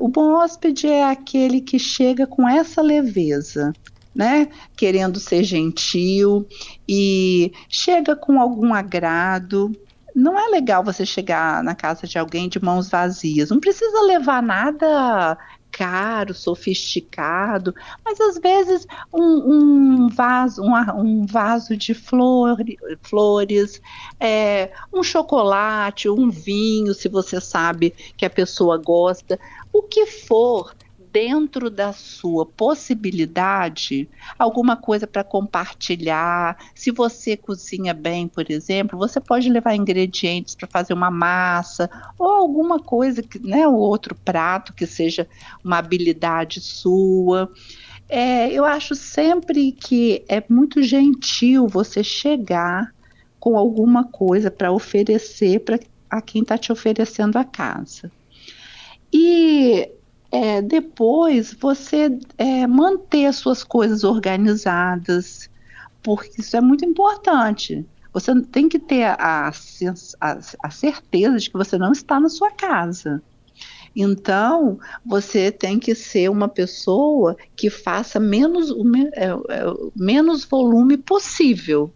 o 0.00 0.08
bom 0.08 0.34
hóspede 0.34 0.88
é 0.88 1.04
aquele 1.04 1.60
que 1.60 1.78
chega 1.78 2.26
com 2.26 2.48
essa 2.48 2.82
leveza, 2.82 3.72
né? 4.12 4.48
Querendo 4.76 5.20
ser 5.20 5.44
gentil 5.44 6.48
e 6.88 7.52
chega 7.68 8.16
com 8.16 8.40
algum 8.40 8.74
agrado, 8.74 9.70
não 10.16 10.36
é 10.36 10.48
legal 10.48 10.82
você 10.82 11.06
chegar 11.06 11.62
na 11.62 11.76
casa 11.76 12.08
de 12.08 12.18
alguém 12.18 12.48
de 12.48 12.60
mãos 12.60 12.90
vazias. 12.90 13.50
Não 13.50 13.60
precisa 13.60 14.02
levar 14.02 14.42
nada 14.42 15.38
caro, 15.74 16.32
sofisticado, 16.32 17.74
mas 18.04 18.20
às 18.20 18.38
vezes 18.38 18.86
um, 19.12 20.04
um 20.04 20.08
vaso, 20.08 20.62
um, 20.62 20.72
um, 21.00 21.26
vaso 21.26 21.76
de 21.76 21.92
flor, 21.92 22.56
flores, 23.02 23.82
é, 24.20 24.70
um 24.92 25.02
chocolate, 25.02 26.08
um 26.08 26.30
vinho, 26.30 26.94
se 26.94 27.08
você 27.08 27.40
sabe 27.40 27.92
que 28.16 28.24
a 28.24 28.30
pessoa 28.30 28.78
gosta, 28.78 29.38
o 29.72 29.82
que 29.82 30.06
for 30.06 30.72
dentro 31.14 31.70
da 31.70 31.92
sua 31.92 32.44
possibilidade 32.44 34.08
alguma 34.36 34.76
coisa 34.76 35.06
para 35.06 35.22
compartilhar. 35.22 36.58
Se 36.74 36.90
você 36.90 37.36
cozinha 37.36 37.94
bem, 37.94 38.26
por 38.26 38.50
exemplo, 38.50 38.98
você 38.98 39.20
pode 39.20 39.48
levar 39.48 39.76
ingredientes 39.76 40.56
para 40.56 40.66
fazer 40.66 40.92
uma 40.92 41.12
massa 41.12 41.88
ou 42.18 42.28
alguma 42.28 42.80
coisa, 42.80 43.22
que, 43.22 43.38
né, 43.38 43.64
ou 43.68 43.76
outro 43.76 44.16
prato 44.24 44.74
que 44.74 44.86
seja 44.86 45.28
uma 45.62 45.78
habilidade 45.78 46.60
sua. 46.60 47.48
É, 48.08 48.50
eu 48.50 48.64
acho 48.64 48.96
sempre 48.96 49.70
que 49.70 50.24
é 50.28 50.42
muito 50.48 50.82
gentil 50.82 51.68
você 51.68 52.02
chegar 52.02 52.92
com 53.38 53.56
alguma 53.56 54.02
coisa 54.02 54.50
para 54.50 54.72
oferecer 54.72 55.60
para 55.60 55.78
a 56.10 56.20
quem 56.20 56.42
está 56.42 56.58
te 56.58 56.72
oferecendo 56.72 57.36
a 57.36 57.44
casa. 57.44 58.10
E 59.12 59.88
é, 60.34 60.60
depois 60.60 61.54
você 61.54 62.18
é, 62.36 62.66
manter 62.66 63.26
as 63.26 63.36
suas 63.36 63.62
coisas 63.62 64.02
organizadas, 64.02 65.48
porque 66.02 66.40
isso 66.40 66.56
é 66.56 66.60
muito 66.60 66.84
importante. 66.84 67.86
Você 68.12 68.42
tem 68.42 68.68
que 68.68 68.80
ter 68.80 69.04
a, 69.04 69.52
a, 70.20 70.38
a 70.64 70.70
certeza 70.70 71.38
de 71.38 71.48
que 71.48 71.56
você 71.56 71.78
não 71.78 71.92
está 71.92 72.18
na 72.18 72.28
sua 72.28 72.50
casa. 72.50 73.22
Então, 73.94 74.80
você 75.06 75.52
tem 75.52 75.78
que 75.78 75.94
ser 75.94 76.28
uma 76.28 76.48
pessoa 76.48 77.36
que 77.54 77.70
faça 77.70 78.18
menos, 78.18 78.72
é, 79.14 79.26
é, 79.26 79.64
menos 79.94 80.44
volume 80.44 80.96
possível 80.96 81.92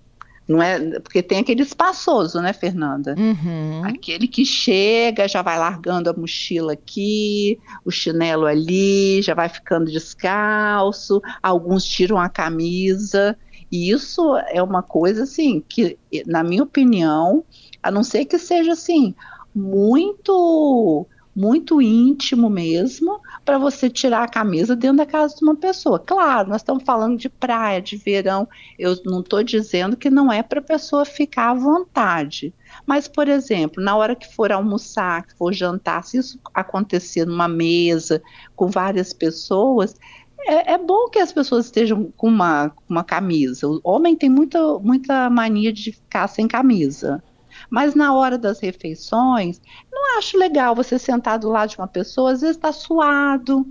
não 0.48 0.62
é? 0.62 0.98
Porque 1.00 1.22
tem 1.22 1.40
aquele 1.40 1.62
espaçoso, 1.62 2.40
né, 2.40 2.54
Fernanda? 2.54 3.14
Uhum. 3.18 3.84
Aquele 3.84 4.26
que 4.26 4.46
chega, 4.46 5.28
já 5.28 5.42
vai 5.42 5.58
largando 5.58 6.08
a 6.08 6.14
mochila 6.14 6.72
aqui, 6.72 7.60
o 7.84 7.90
chinelo 7.90 8.46
ali, 8.46 9.20
já 9.20 9.34
vai 9.34 9.50
ficando 9.50 9.92
descalço, 9.92 11.20
alguns 11.42 11.84
tiram 11.84 12.18
a 12.18 12.30
camisa. 12.30 13.36
E 13.70 13.90
isso 13.90 14.34
é 14.48 14.62
uma 14.62 14.82
coisa 14.82 15.24
assim 15.24 15.62
que, 15.68 15.98
na 16.26 16.42
minha 16.42 16.62
opinião, 16.62 17.44
a 17.82 17.90
não 17.90 18.02
ser 18.02 18.24
que 18.24 18.38
seja 18.38 18.72
assim 18.72 19.14
muito 19.54 21.06
muito 21.38 21.80
íntimo 21.80 22.50
mesmo, 22.50 23.20
para 23.44 23.58
você 23.58 23.88
tirar 23.88 24.24
a 24.24 24.28
camisa 24.28 24.74
dentro 24.74 24.96
da 24.96 25.06
casa 25.06 25.36
de 25.36 25.44
uma 25.44 25.54
pessoa. 25.54 25.96
Claro, 25.96 26.48
nós 26.48 26.62
estamos 26.62 26.82
falando 26.82 27.16
de 27.16 27.28
praia, 27.28 27.80
de 27.80 27.96
verão, 27.96 28.48
eu 28.76 29.00
não 29.04 29.20
estou 29.20 29.44
dizendo 29.44 29.96
que 29.96 30.10
não 30.10 30.32
é 30.32 30.42
para 30.42 30.58
a 30.58 30.62
pessoa 30.62 31.04
ficar 31.04 31.50
à 31.50 31.54
vontade. 31.54 32.52
Mas, 32.84 33.06
por 33.06 33.28
exemplo, 33.28 33.80
na 33.80 33.96
hora 33.96 34.16
que 34.16 34.34
for 34.34 34.50
almoçar, 34.50 35.24
que 35.26 35.36
for 35.36 35.52
jantar, 35.52 36.02
se 36.02 36.18
isso 36.18 36.40
acontecer 36.52 37.24
numa 37.24 37.46
mesa 37.46 38.20
com 38.56 38.66
várias 38.66 39.12
pessoas, 39.12 39.94
é, 40.40 40.72
é, 40.72 40.78
bom 40.78 41.08
que 41.08 41.20
as 41.20 41.32
pessoas 41.32 41.66
estejam 41.66 42.12
com 42.16 42.26
uma, 42.26 42.72
uma 42.88 43.04
camisa. 43.04 43.68
O 43.68 43.80
homem 43.84 44.16
tem 44.16 44.28
muita, 44.28 44.78
muita 44.80 45.30
mania 45.30 45.72
de 45.72 45.92
ficar 45.92 46.26
sem 46.26 46.48
camisa. 46.48 47.22
Mas 47.70 47.94
na 47.94 48.14
hora 48.14 48.38
das 48.38 48.60
refeições, 48.60 49.60
não 49.90 50.18
acho 50.18 50.36
legal 50.38 50.74
você 50.74 50.98
sentar 50.98 51.38
do 51.38 51.48
lado 51.48 51.70
de 51.70 51.78
uma 51.78 51.88
pessoa, 51.88 52.32
às 52.32 52.40
vezes 52.40 52.56
está 52.56 52.72
suado, 52.72 53.66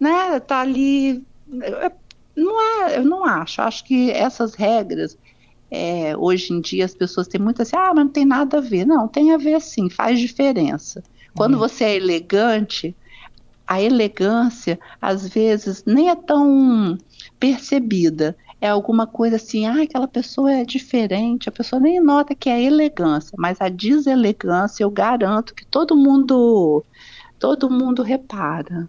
né? 0.00 0.36
Está 0.36 0.60
ali. 0.60 1.22
Não 2.36 2.60
é, 2.60 2.98
eu 2.98 3.04
não 3.04 3.24
acho. 3.24 3.62
Acho 3.62 3.84
que 3.84 4.10
essas 4.10 4.54
regras, 4.54 5.16
é, 5.70 6.16
hoje 6.16 6.52
em 6.52 6.60
dia, 6.60 6.84
as 6.84 6.94
pessoas 6.94 7.28
têm 7.28 7.40
muito 7.40 7.62
assim, 7.62 7.76
ah, 7.76 7.92
mas 7.94 8.04
não 8.04 8.12
tem 8.12 8.24
nada 8.24 8.58
a 8.58 8.60
ver. 8.60 8.86
Não, 8.86 9.08
tem 9.08 9.32
a 9.32 9.36
ver 9.36 9.60
sim, 9.60 9.88
faz 9.88 10.18
diferença. 10.18 11.02
Quando 11.36 11.54
uhum. 11.54 11.60
você 11.60 11.84
é 11.84 11.96
elegante, 11.96 12.94
a 13.66 13.80
elegância, 13.80 14.78
às 15.00 15.26
vezes, 15.28 15.84
nem 15.86 16.10
é 16.10 16.14
tão 16.14 16.98
percebida 17.38 18.36
é 18.64 18.68
alguma 18.68 19.06
coisa 19.06 19.36
assim, 19.36 19.66
ah, 19.66 19.82
aquela 19.82 20.08
pessoa 20.08 20.50
é 20.50 20.64
diferente, 20.64 21.50
a 21.50 21.52
pessoa 21.52 21.78
nem 21.78 22.00
nota 22.00 22.34
que 22.34 22.48
é 22.48 22.62
elegância, 22.62 23.34
mas 23.38 23.60
a 23.60 23.68
deselegância 23.68 24.82
eu 24.82 24.90
garanto 24.90 25.54
que 25.54 25.66
todo 25.66 25.94
mundo 25.94 26.82
todo 27.38 27.68
mundo 27.68 28.02
repara. 28.02 28.88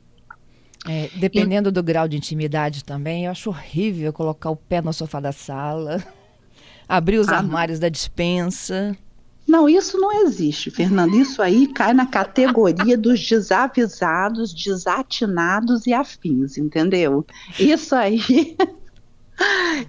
É, 0.87 1.09
dependendo 1.17 1.67
e... 1.67 1.71
do 1.73 1.83
grau 1.83 2.07
de 2.07 2.15
intimidade 2.15 2.85
também, 2.85 3.25
eu 3.25 3.31
acho 3.31 3.49
horrível 3.49 4.13
colocar 4.13 4.49
o 4.49 4.55
pé 4.55 4.81
no 4.81 4.93
sofá 4.93 5.19
da 5.19 5.33
sala, 5.33 6.01
abrir 6.87 7.17
os 7.17 7.27
ah, 7.27 7.35
armários 7.35 7.77
da 7.77 7.89
dispensa. 7.89 8.97
Não, 9.45 9.67
isso 9.67 9.97
não 9.97 10.25
existe, 10.25 10.71
Fernando. 10.71 11.17
Isso 11.17 11.41
aí 11.41 11.67
cai 11.67 11.93
na 11.93 12.05
categoria 12.05 12.97
dos 12.97 13.19
desavisados, 13.27 14.53
desatinados 14.53 15.85
e 15.85 15.93
afins, 15.93 16.57
entendeu? 16.57 17.25
Isso 17.59 17.93
aí 17.93 18.55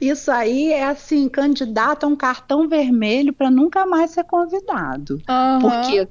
Isso 0.00 0.30
aí 0.30 0.72
é 0.72 0.84
assim, 0.84 1.28
candidato 1.28 2.04
a 2.04 2.08
um 2.08 2.16
cartão 2.16 2.68
vermelho 2.68 3.32
para 3.32 3.50
nunca 3.50 3.86
mais 3.86 4.10
ser 4.10 4.24
convidado. 4.24 5.20
Uhum. 5.28 5.58
Porque 5.60 6.08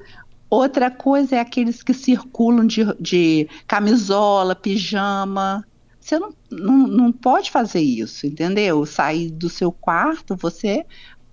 outra 0.50 0.89
coisa 0.89 1.36
é 1.36 1.39
aqueles 1.39 1.84
que 1.84 1.94
circulam 1.94 2.65
de, 2.65 2.86
de 3.00 3.50
camisola, 3.68 4.56
pijama. 4.56 5.65
Você 6.00 6.20
não, 6.20 6.34
não, 6.51 6.88
não 6.88 7.12
pode 7.12 7.51
fazer 7.51 7.82
isso, 7.82 8.27
entendeu? 8.27 8.86
Sair 8.86 9.32
do 9.32 9.50
seu 9.50 9.72
quarto, 9.72 10.36
você 10.36 10.86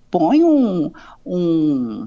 põe 0.09 0.43
um, 0.43 0.91
um 1.25 2.05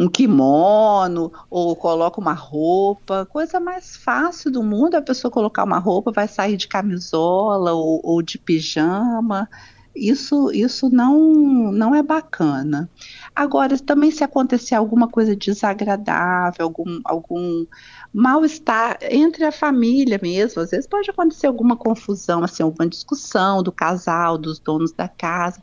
um 0.00 0.08
kimono 0.08 1.30
ou 1.50 1.76
coloca 1.76 2.18
uma 2.18 2.32
roupa, 2.32 3.26
coisa 3.26 3.60
mais 3.60 3.96
fácil 3.96 4.50
do 4.50 4.62
mundo 4.62 4.94
a 4.94 5.02
pessoa 5.02 5.30
colocar 5.30 5.62
uma 5.62 5.78
roupa, 5.78 6.10
vai 6.10 6.26
sair 6.26 6.56
de 6.56 6.66
camisola 6.66 7.74
ou, 7.74 8.00
ou 8.02 8.22
de 8.22 8.38
pijama. 8.38 9.46
Isso, 9.94 10.50
isso 10.52 10.88
não, 10.88 11.70
não 11.70 11.94
é 11.94 12.02
bacana. 12.02 12.88
Agora, 13.34 13.76
também 13.78 14.10
se 14.10 14.24
acontecer 14.24 14.74
alguma 14.74 15.06
coisa 15.06 15.36
desagradável, 15.36 16.64
algum, 16.64 17.00
algum 17.04 17.66
mal-estar 18.10 18.96
entre 19.02 19.44
a 19.44 19.52
família 19.52 20.18
mesmo, 20.22 20.62
às 20.62 20.70
vezes 20.70 20.86
pode 20.86 21.10
acontecer 21.10 21.46
alguma 21.46 21.76
confusão, 21.76 22.42
assim, 22.42 22.62
alguma 22.62 22.88
discussão 22.88 23.62
do 23.62 23.72
casal, 23.72 24.38
dos 24.38 24.58
donos 24.58 24.92
da 24.92 25.08
casa. 25.08 25.60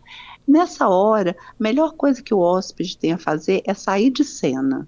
Nessa 0.48 0.88
hora, 0.88 1.36
a 1.40 1.64
melhor 1.64 1.94
coisa 1.94 2.24
que 2.24 2.34
o 2.34 2.40
hóspede 2.40 2.98
tem 2.98 3.14
a 3.14 3.18
fazer 3.18 3.62
é 3.66 3.74
sair 3.74 4.10
de 4.10 4.24
cena. 4.24 4.88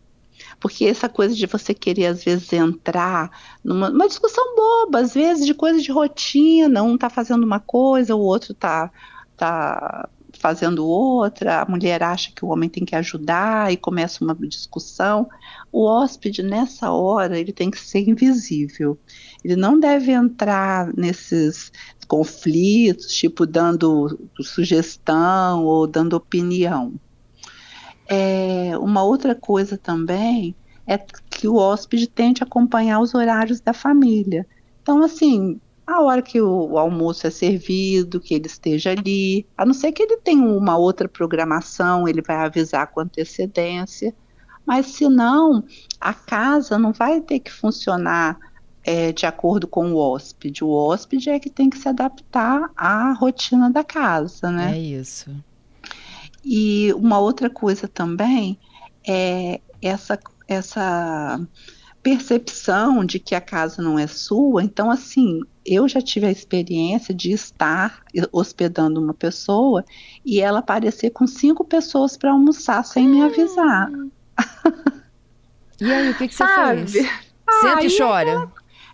Porque 0.59 0.85
essa 0.85 1.09
coisa 1.09 1.35
de 1.35 1.45
você 1.45 1.73
querer, 1.73 2.07
às 2.07 2.23
vezes, 2.23 2.51
entrar 2.53 3.29
numa 3.63 4.07
discussão 4.07 4.55
boba, 4.55 4.99
às 4.99 5.13
vezes 5.13 5.45
de 5.45 5.53
coisa 5.53 5.81
de 5.81 5.91
rotina, 5.91 6.81
um 6.81 6.95
está 6.95 7.09
fazendo 7.09 7.43
uma 7.43 7.59
coisa, 7.59 8.15
o 8.15 8.21
outro 8.21 8.53
está 8.53 8.91
tá 9.35 10.09
fazendo 10.37 10.85
outra, 10.85 11.61
a 11.61 11.65
mulher 11.65 12.03
acha 12.03 12.31
que 12.31 12.43
o 12.43 12.49
homem 12.49 12.69
tem 12.69 12.85
que 12.85 12.95
ajudar 12.95 13.71
e 13.71 13.77
começa 13.77 14.23
uma 14.23 14.35
discussão. 14.35 15.27
O 15.71 15.85
hóspede, 15.85 16.43
nessa 16.43 16.91
hora, 16.91 17.39
ele 17.39 17.51
tem 17.51 17.71
que 17.71 17.79
ser 17.79 18.07
invisível. 18.07 18.97
Ele 19.43 19.55
não 19.55 19.79
deve 19.79 20.11
entrar 20.11 20.93
nesses 20.95 21.71
conflitos, 22.07 23.07
tipo 23.13 23.45
dando 23.45 24.19
sugestão 24.41 25.65
ou 25.65 25.87
dando 25.87 26.15
opinião. 26.15 26.93
É, 28.07 28.77
uma 28.79 29.03
outra 29.03 29.35
coisa 29.35 29.77
também 29.77 30.55
é 30.87 30.97
que 30.97 31.47
o 31.47 31.55
hóspede 31.55 32.07
tente 32.07 32.43
acompanhar 32.43 32.99
os 32.99 33.13
horários 33.13 33.61
da 33.61 33.73
família. 33.73 34.47
Então, 34.81 35.03
assim, 35.03 35.61
a 35.89 36.01
hora 36.01 36.21
que 36.21 36.39
o, 36.39 36.77
almoço 36.77 37.25
é 37.25 37.31
servido, 37.31 38.19
que 38.19 38.35
ele 38.35 38.45
esteja 38.45 38.91
ali, 38.91 39.45
a 39.57 39.65
não 39.65 39.73
ser 39.73 39.91
que 39.91 40.03
ele 40.03 40.17
tenha 40.17 40.43
uma 40.43 40.77
outra 40.77 41.09
programação, 41.09 42.07
ele 42.07 42.21
vai 42.21 42.35
avisar 42.35 42.85
com 42.87 42.99
antecedência, 42.99 44.13
mas 44.65 44.85
se 44.85 45.09
não, 45.09 45.63
a 45.99 46.13
casa 46.13 46.77
não 46.77 46.93
vai 46.93 47.21
ter 47.21 47.39
que 47.39 47.51
funcionar 47.51 48.37
é, 48.83 49.11
de 49.11 49.25
acordo 49.25 49.67
com 49.67 49.91
o 49.91 49.97
hóspede. 49.97 50.63
O 50.63 50.69
hóspede 50.69 51.31
é 51.31 51.39
que 51.39 51.49
tem 51.49 51.71
que 51.71 51.77
se 51.77 51.89
adaptar 51.89 52.69
à 52.77 53.11
rotina 53.13 53.71
da 53.71 53.83
casa, 53.83 54.51
né? 54.51 54.75
É 54.75 54.79
isso. 54.79 55.35
E 56.45 56.93
uma 56.93 57.17
outra 57.17 57.49
coisa 57.49 57.87
também 57.87 58.59
é 59.07 59.59
essa, 59.81 60.19
essa 60.47 61.41
percepção 62.01 63.03
de 63.03 63.19
que 63.19 63.35
a 63.35 63.41
casa 63.41 63.81
não 63.81 63.99
é 63.99 64.07
sua. 64.07 64.63
Então, 64.63 64.89
assim, 64.89 65.41
eu 65.69 65.87
já 65.87 66.01
tive 66.01 66.25
a 66.25 66.31
experiência 66.31 67.13
de 67.13 67.31
estar 67.31 68.01
hospedando 68.31 68.99
uma 68.99 69.13
pessoa 69.13 69.85
e 70.25 70.41
ela 70.41 70.59
aparecer 70.59 71.11
com 71.11 71.27
cinco 71.27 71.63
pessoas 71.63 72.17
para 72.17 72.31
almoçar 72.31 72.83
sem 72.83 73.07
hum. 73.07 73.13
me 73.13 73.21
avisar. 73.21 73.89
E 75.81 75.89
aí, 75.89 76.09
o 76.09 76.17
que, 76.17 76.27
que 76.27 76.35
você 76.35 76.45
fez? 76.45 76.91
Senta 77.61 77.85
e 77.85 77.97
chora 77.97 78.51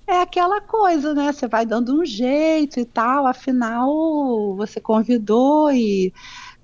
é 0.07 0.21
aquela 0.21 0.61
coisa, 0.61 1.13
né? 1.13 1.31
Você 1.31 1.47
vai 1.47 1.65
dando 1.65 1.99
um 1.99 2.05
jeito 2.05 2.79
e 2.79 2.85
tal, 2.85 3.25
afinal 3.25 4.55
você 4.55 4.79
convidou 4.79 5.71
e 5.71 6.13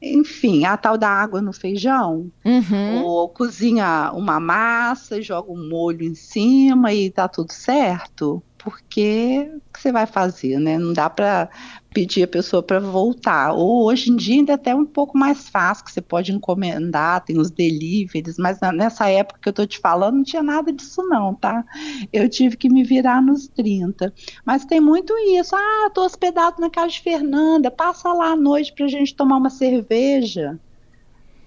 enfim, 0.01 0.65
a 0.65 0.75
tal 0.77 0.97
da 0.97 1.07
água 1.07 1.41
no 1.41 1.53
feijão, 1.53 2.31
uhum. 2.43 3.03
ou 3.03 3.29
cozinha 3.29 4.11
uma 4.15 4.39
massa 4.39 5.19
e 5.19 5.21
joga 5.21 5.51
um 5.51 5.69
molho 5.69 6.03
em 6.03 6.15
cima 6.15 6.91
e 6.91 7.11
tá 7.11 7.27
tudo 7.27 7.51
certo 7.51 8.41
porque 8.63 9.51
o 9.55 9.73
que 9.73 9.81
você 9.81 9.91
vai 9.91 10.05
fazer, 10.05 10.59
né? 10.59 10.77
Não 10.77 10.93
dá 10.93 11.09
para 11.09 11.49
pedir 11.93 12.23
a 12.23 12.27
pessoa 12.27 12.61
para 12.61 12.79
voltar. 12.79 13.53
Ou 13.53 13.85
hoje 13.85 14.11
em 14.11 14.15
dia 14.15 14.35
ainda 14.35 14.53
é 14.53 14.55
até 14.55 14.75
um 14.75 14.85
pouco 14.85 15.17
mais 15.17 15.49
fácil, 15.49 15.83
que 15.83 15.91
você 15.91 16.01
pode 16.01 16.31
encomendar, 16.31 17.23
tem 17.25 17.37
os 17.37 17.49
deliveries, 17.49 18.37
mas 18.37 18.59
nessa 18.73 19.09
época 19.09 19.39
que 19.41 19.49
eu 19.49 19.51
estou 19.51 19.67
te 19.67 19.79
falando 19.79 20.17
não 20.17 20.23
tinha 20.23 20.43
nada 20.43 20.71
disso 20.71 21.01
não, 21.03 21.33
tá? 21.33 21.65
Eu 22.13 22.29
tive 22.29 22.55
que 22.55 22.69
me 22.69 22.83
virar 22.83 23.21
nos 23.21 23.47
30. 23.47 24.13
Mas 24.45 24.63
tem 24.63 24.79
muito 24.79 25.13
isso. 25.17 25.55
Ah, 25.55 25.87
estou 25.87 26.05
hospedado 26.05 26.61
na 26.61 26.69
casa 26.69 26.89
de 26.89 27.01
Fernanda, 27.01 27.71
passa 27.71 28.13
lá 28.13 28.31
à 28.31 28.35
noite 28.35 28.73
para 28.73 28.85
a 28.85 28.89
gente 28.89 29.15
tomar 29.15 29.37
uma 29.37 29.49
cerveja. 29.49 30.59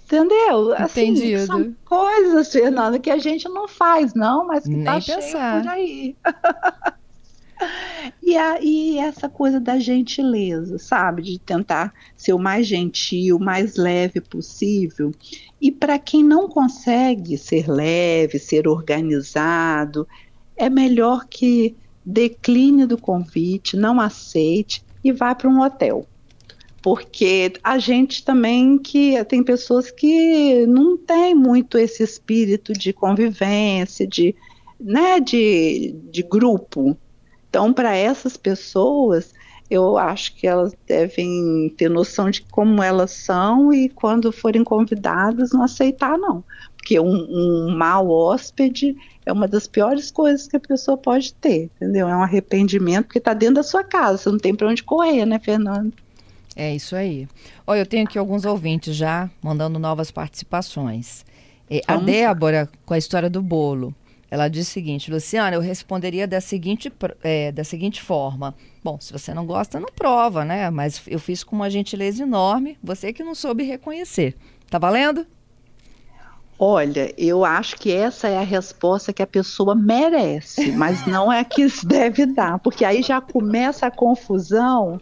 Entendeu? 0.05 0.75
Assim, 0.75 1.07
Entendido. 1.07 1.47
São 1.47 1.75
coisas, 1.85 2.53
Fernanda, 2.53 2.99
que 2.99 3.11
a 3.11 3.17
gente 3.17 3.49
não 3.49 3.67
faz, 3.67 4.13
não, 4.13 4.47
mas 4.47 4.65
que 4.65 4.71
Nem 4.71 4.85
tá 4.85 4.95
pensar. 4.95 5.23
cheio 5.23 5.63
por 5.63 5.69
aí. 5.69 6.17
E, 8.23 8.37
a, 8.37 8.59
e 8.61 8.99
essa 8.99 9.29
coisa 9.29 9.61
da 9.61 9.79
gentileza, 9.79 10.79
sabe? 10.79 11.23
De 11.23 11.39
tentar 11.39 11.93
ser 12.17 12.33
o 12.33 12.39
mais 12.39 12.67
gentil, 12.67 13.37
o 13.37 13.41
mais 13.43 13.77
leve 13.77 14.21
possível. 14.21 15.13
E 15.61 15.71
para 15.71 15.99
quem 15.99 16.23
não 16.23 16.49
consegue 16.49 17.39
ser 17.39 17.69
leve, 17.69 18.39
ser 18.39 18.67
organizado, 18.67 20.07
é 20.57 20.69
melhor 20.69 21.27
que 21.27 21.77
decline 22.05 22.87
do 22.87 22.99
convite, 22.99 23.77
não 23.77 24.01
aceite 24.01 24.85
e 25.03 25.13
vá 25.13 25.35
para 25.35 25.49
um 25.49 25.61
hotel. 25.61 26.07
Porque 26.83 27.53
a 27.63 27.79
gente 27.79 28.23
também 28.23 28.77
que 28.77 29.23
tem 29.25 29.43
pessoas 29.43 29.91
que 29.91 30.67
não 30.67 30.99
tem 30.99 31.35
muito 31.35 31.79
esse 31.79 32.03
espírito 32.03 32.75
de 32.75 32.93
convivência, 32.93 34.07
de, 34.07 34.35
né, 34.79 35.19
de, 35.19 35.95
de 36.11 36.23
grupo. 36.23 36.97
Então, 37.55 37.73
para 37.73 37.97
essas 37.97 38.37
pessoas, 38.37 39.33
eu 39.71 39.97
acho 39.97 40.35
que 40.35 40.45
elas 40.45 40.75
devem 40.89 41.73
ter 41.77 41.89
noção 41.89 42.29
de 42.29 42.43
como 42.43 42.83
elas 42.83 43.13
são 43.13 43.73
e 43.73 43.89
quando 43.89 44.33
forem 44.33 44.65
convidadas 44.65 45.53
não 45.53 45.63
aceitar 45.63 46.19
não, 46.19 46.43
porque 46.77 46.99
um, 46.99 47.15
um 47.31 47.77
mau 47.77 48.11
hóspede 48.11 48.97
é 49.25 49.33
uma 49.33 49.47
das 49.47 49.69
piores 49.69 50.11
coisas 50.11 50.49
que 50.49 50.57
a 50.57 50.61
pessoa 50.61 50.97
pode 50.97 51.33
ter, 51.35 51.71
entendeu? 51.77 52.09
É 52.09 52.17
um 52.17 52.25
arrependimento 52.25 53.05
porque 53.05 53.19
está 53.19 53.33
dentro 53.33 53.55
da 53.55 53.63
sua 53.63 53.85
casa, 53.85 54.19
você 54.19 54.31
não 54.31 54.39
tem 54.39 54.53
para 54.53 54.67
onde 54.67 54.83
correr, 54.83 55.25
né, 55.25 55.39
Fernando? 55.39 55.93
É 56.57 56.75
isso 56.75 56.97
aí. 56.97 57.29
Olha, 57.65 57.79
eu 57.79 57.87
tenho 57.87 58.03
aqui 58.03 58.19
alguns 58.19 58.45
ouvintes 58.45 58.97
já 58.97 59.31
mandando 59.41 59.79
novas 59.79 60.11
participações. 60.11 61.25
É, 61.71 61.83
a 61.87 61.95
Débora 61.99 62.69
com 62.85 62.95
a 62.95 62.99
história 62.99 63.31
do 63.31 63.41
bolo. 63.41 63.95
Ela 64.35 64.49
diz 64.49 64.67
o 64.67 64.71
seguinte, 64.73 65.13
Luciana, 65.13 65.55
eu 65.55 65.61
responderia 65.61 66.27
da 66.27 66.41
seguinte, 66.41 66.93
é, 67.23 67.53
da 67.53 67.63
seguinte 67.63 68.03
forma. 68.03 68.53
Bom, 68.83 68.99
se 69.01 69.13
você 69.13 69.33
não 69.33 69.47
gosta, 69.47 69.79
não 69.79 69.89
prova, 69.95 70.45
né? 70.45 70.69
Mas 70.71 71.01
eu 71.07 71.21
fiz 71.21 71.45
com 71.45 71.55
uma 71.55 71.71
gentileza 71.71 72.25
enorme, 72.25 72.77
você 72.83 73.13
que 73.13 73.23
não 73.23 73.33
soube 73.33 73.63
reconhecer. 73.63 74.35
Tá 74.69 74.77
valendo? 74.77 75.25
Olha, 76.59 77.15
eu 77.17 77.45
acho 77.45 77.77
que 77.77 77.93
essa 77.93 78.27
é 78.27 78.37
a 78.37 78.43
resposta 78.43 79.13
que 79.13 79.23
a 79.23 79.27
pessoa 79.27 79.73
merece, 79.73 80.73
mas 80.73 81.07
não 81.07 81.33
é 81.33 81.39
a 81.39 81.45
que 81.45 81.69
deve 81.87 82.27
dar, 82.27 82.59
porque 82.59 82.85
aí 82.85 83.03
já 83.03 83.21
começa 83.21 83.87
a 83.87 83.91
confusão 83.93 85.01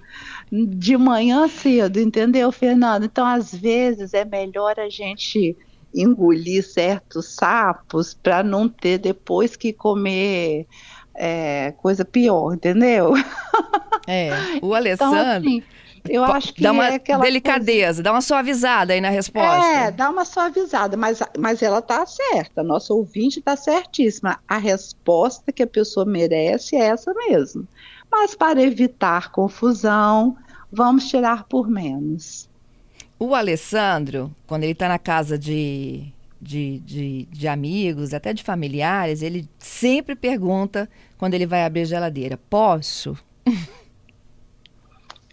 de 0.52 0.94
manhã 0.98 1.48
cedo, 1.48 1.98
entendeu, 1.98 2.52
Fernando? 2.52 3.06
Então, 3.06 3.24
às 3.24 3.54
vezes, 3.54 4.12
é 4.12 4.26
melhor 4.26 4.78
a 4.78 4.90
gente 4.90 5.56
engolir 5.94 6.66
certos 6.66 7.34
sapos 7.34 8.14
para 8.14 8.42
não 8.42 8.68
ter 8.68 8.98
depois 8.98 9.56
que 9.56 9.72
comer 9.72 10.66
é, 11.14 11.72
coisa 11.78 12.04
pior, 12.04 12.54
entendeu? 12.54 13.14
É, 14.06 14.30
o 14.60 14.74
Alessandro. 14.74 15.16
Então, 15.20 15.36
assim, 15.36 15.62
eu 16.08 16.24
acho 16.24 16.52
que 16.52 16.62
dá 16.62 16.72
uma 16.72 16.88
é 16.88 16.98
delicadeza, 16.98 17.86
coisa... 17.86 18.02
dá 18.02 18.12
uma 18.12 18.20
suavizada 18.20 18.92
aí 18.92 19.00
na 19.00 19.10
resposta. 19.10 19.64
É, 19.64 19.90
dá 19.90 20.10
uma 20.10 20.24
suavizada, 20.24 20.96
mas, 20.96 21.20
mas 21.38 21.62
ela 21.62 21.78
está 21.78 22.04
certa, 22.04 22.62
nossa 22.62 22.92
ouvinte 22.92 23.38
está 23.38 23.56
certíssima. 23.56 24.40
A 24.48 24.58
resposta 24.58 25.52
que 25.52 25.62
a 25.62 25.66
pessoa 25.66 26.04
merece 26.04 26.76
é 26.76 26.86
essa 26.86 27.14
mesmo. 27.14 27.66
Mas 28.10 28.34
para 28.34 28.60
evitar 28.60 29.30
confusão, 29.30 30.36
vamos 30.70 31.08
tirar 31.08 31.44
por 31.44 31.68
menos. 31.68 32.50
O 33.24 33.36
Alessandro, 33.36 34.34
quando 34.48 34.64
ele 34.64 34.72
está 34.72 34.88
na 34.88 34.98
casa 34.98 35.38
de, 35.38 36.12
de, 36.40 36.80
de, 36.80 37.28
de, 37.30 37.46
amigos, 37.46 38.12
até 38.12 38.32
de 38.32 38.42
familiares, 38.42 39.22
ele 39.22 39.48
sempre 39.60 40.16
pergunta 40.16 40.90
quando 41.16 41.34
ele 41.34 41.46
vai 41.46 41.64
abrir 41.64 41.82
a 41.82 41.84
geladeira: 41.84 42.36
posso? 42.50 43.16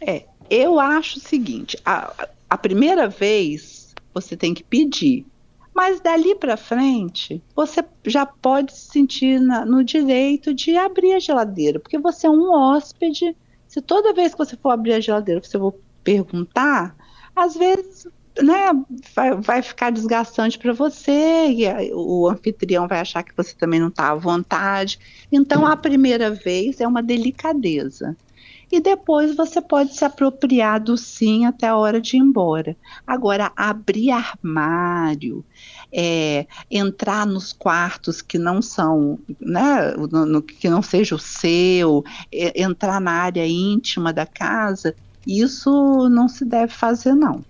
É, 0.01 0.25
eu 0.49 0.79
acho 0.79 1.17
o 1.17 1.21
seguinte: 1.21 1.77
a, 1.83 2.29
a 2.49 2.57
primeira 2.57 3.09
vez 3.09 3.93
você 4.13 4.37
tem 4.37 4.53
que 4.53 4.63
pedir, 4.63 5.25
mas 5.73 5.99
dali 5.99 6.35
para 6.35 6.55
frente 6.55 7.43
você 7.53 7.83
já 8.05 8.25
pode 8.25 8.71
se 8.71 8.91
sentir 8.91 9.41
na, 9.41 9.65
no 9.65 9.83
direito 9.83 10.53
de 10.53 10.77
abrir 10.77 11.13
a 11.13 11.19
geladeira, 11.19 11.79
porque 11.79 11.97
você 11.97 12.27
é 12.27 12.29
um 12.29 12.49
hóspede. 12.53 13.35
Se 13.67 13.81
toda 13.81 14.13
vez 14.13 14.31
que 14.31 14.37
você 14.37 14.55
for 14.55 14.69
abrir 14.69 14.93
a 14.93 14.99
geladeira 15.01 15.41
você 15.43 15.57
for 15.57 15.73
perguntar, 16.01 16.95
às 17.39 17.55
vezes 17.55 18.07
né, 18.41 18.71
vai, 19.15 19.35
vai 19.35 19.61
ficar 19.61 19.91
desgastante 19.91 20.57
para 20.57 20.73
você 20.73 21.47
e 21.51 21.67
a, 21.67 21.77
o 21.93 22.27
anfitrião 22.29 22.87
vai 22.87 22.99
achar 22.99 23.23
que 23.23 23.35
você 23.35 23.53
também 23.55 23.79
não 23.79 23.89
está 23.89 24.11
à 24.11 24.15
vontade. 24.15 24.99
Então, 25.31 25.65
a 25.65 25.75
primeira 25.75 26.31
vez 26.31 26.79
é 26.79 26.87
uma 26.87 27.03
delicadeza. 27.03 28.15
E 28.71 28.79
depois 28.79 29.35
você 29.35 29.59
pode 29.59 29.95
se 29.95 30.05
apropriar 30.05 30.79
do 30.79 30.95
sim 30.95 31.43
até 31.45 31.67
a 31.67 31.75
hora 31.75 31.99
de 31.99 32.17
ir 32.17 32.19
embora. 32.19 32.77
Agora, 33.05 33.51
abrir 33.55 34.11
armário, 34.11 35.43
é, 35.91 36.45
entrar 36.69 37.25
nos 37.25 37.51
quartos 37.51 38.21
que 38.21 38.37
não 38.37 38.61
são, 38.61 39.17
né, 39.39 39.95
no, 39.97 40.25
no, 40.25 40.41
que 40.43 40.69
não 40.69 40.83
seja 40.83 41.15
o 41.15 41.19
seu, 41.19 42.03
é, 42.31 42.61
entrar 42.61 43.01
na 43.01 43.11
área 43.11 43.45
íntima 43.47 44.13
da 44.13 44.27
casa, 44.27 44.95
isso 45.25 46.09
não 46.09 46.27
se 46.27 46.45
deve 46.45 46.73
fazer, 46.73 47.13
não. 47.13 47.43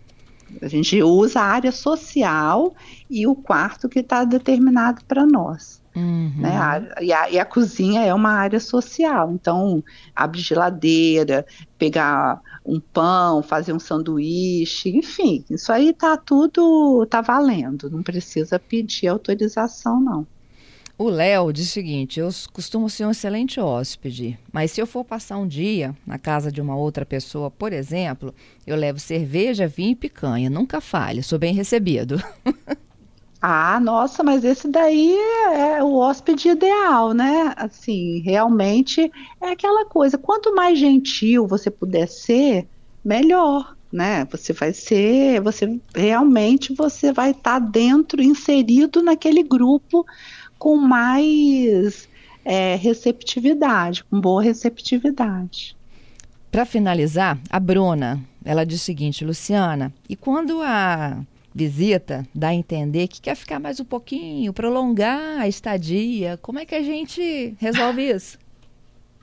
A 0.62 0.68
gente 0.68 1.02
usa 1.04 1.40
a 1.42 1.46
área 1.46 1.72
social 1.72 2.74
e 3.10 3.28
o 3.28 3.36
quarto 3.36 3.88
que 3.88 4.00
está 4.00 4.24
determinado 4.24 5.04
para 5.06 5.26
nós. 5.26 5.80
Uhum. 5.96 6.34
Né? 6.38 6.58
A, 6.58 7.04
e, 7.04 7.14
a, 7.14 7.30
e, 7.32 7.40
a, 7.40 7.46
cozinha 7.46 8.02
é 8.02 8.14
uma 8.14 8.32
área 8.32 8.60
social, 8.60 9.32
então 9.32 9.84
abre 10.16 10.40
geladeira, 10.40 11.46
pegar 11.78 12.42
um 12.66 12.80
pão, 12.80 13.42
fazer 13.42 13.74
um 13.74 13.80
sanduíche, 13.80 14.90
enfim, 14.96 15.44
isso 15.50 15.72
aí 15.72 15.92
tá 15.92 16.16
tudo 16.16 17.06
tá 17.08 17.22
valendo, 17.22 17.90
não 17.90 18.04
precisa 18.04 18.60
pedir 18.60 19.08
autorização 19.08 20.00
não. 20.00 20.28
O 21.00 21.10
Léo 21.10 21.54
diz 21.54 21.70
o 21.70 21.72
seguinte: 21.72 22.20
eu 22.20 22.28
costumo 22.52 22.90
ser 22.90 23.06
um 23.06 23.12
excelente 23.12 23.58
hóspede, 23.58 24.38
mas 24.52 24.72
se 24.72 24.82
eu 24.82 24.86
for 24.86 25.06
passar 25.06 25.38
um 25.38 25.48
dia 25.48 25.96
na 26.06 26.20
casa 26.20 26.52
de 26.52 26.60
uma 26.60 26.76
outra 26.76 27.06
pessoa, 27.06 27.50
por 27.50 27.72
exemplo, 27.72 28.36
eu 28.68 28.76
levo 28.76 29.00
cerveja, 29.00 29.66
vinho 29.66 29.92
e 29.92 29.96
picanha. 29.96 30.50
Nunca 30.50 30.82
falha, 30.82 31.24
sou 31.24 31.40
bem 31.40 31.54
recebido. 31.54 32.22
Ah, 33.42 33.80
nossa, 33.80 34.22
mas 34.22 34.44
esse 34.44 34.68
daí 34.68 35.18
é 35.54 35.82
o 35.82 35.96
hóspede 35.96 36.50
ideal, 36.50 37.14
né? 37.14 37.54
Assim, 37.56 38.20
realmente 38.20 39.10
é 39.40 39.52
aquela 39.52 39.86
coisa. 39.86 40.18
Quanto 40.18 40.54
mais 40.54 40.78
gentil 40.78 41.48
você 41.48 41.72
puder 41.72 42.06
ser, 42.10 42.68
melhor, 43.02 43.78
né? 43.92 44.26
Você 44.32 44.52
vai 44.52 44.74
ser, 44.74 45.40
você 45.40 45.80
realmente 45.96 46.74
você 46.74 47.14
vai 47.14 47.32
estar 47.32 47.60
tá 47.62 47.66
dentro, 47.66 48.22
inserido 48.22 49.02
naquele 49.02 49.42
grupo 49.42 50.06
com 50.60 50.76
mais 50.76 52.08
é, 52.46 52.76
receptividade, 52.76 54.04
com 54.04 54.22
boa 54.22 54.44
receptividade. 54.44 55.76
Para 56.52 56.66
finalizar, 56.66 57.40
a 57.50 57.60
Bruna, 57.60 58.22
ela 58.46 58.66
diz 58.66 58.82
o 58.82 58.84
seguinte, 58.84 59.26
Luciana, 59.26 59.94
e 60.08 60.16
quando 60.16 60.62
a 60.62 61.20
visita 61.54 62.26
dá 62.34 62.50
a 62.50 62.54
entender 62.54 63.08
que 63.08 63.22
quer 63.22 63.36
ficar 63.36 63.60
mais 63.60 63.80
um 63.80 63.86
pouquinho, 63.86 64.54
prolongar 64.54 65.40
a 65.40 65.48
estadia. 65.48 66.38
Como 66.42 66.60
é 66.60 66.66
que 66.66 66.76
a 66.76 66.84
gente 66.84 67.56
resolve 67.60 68.10
isso? 68.10 68.38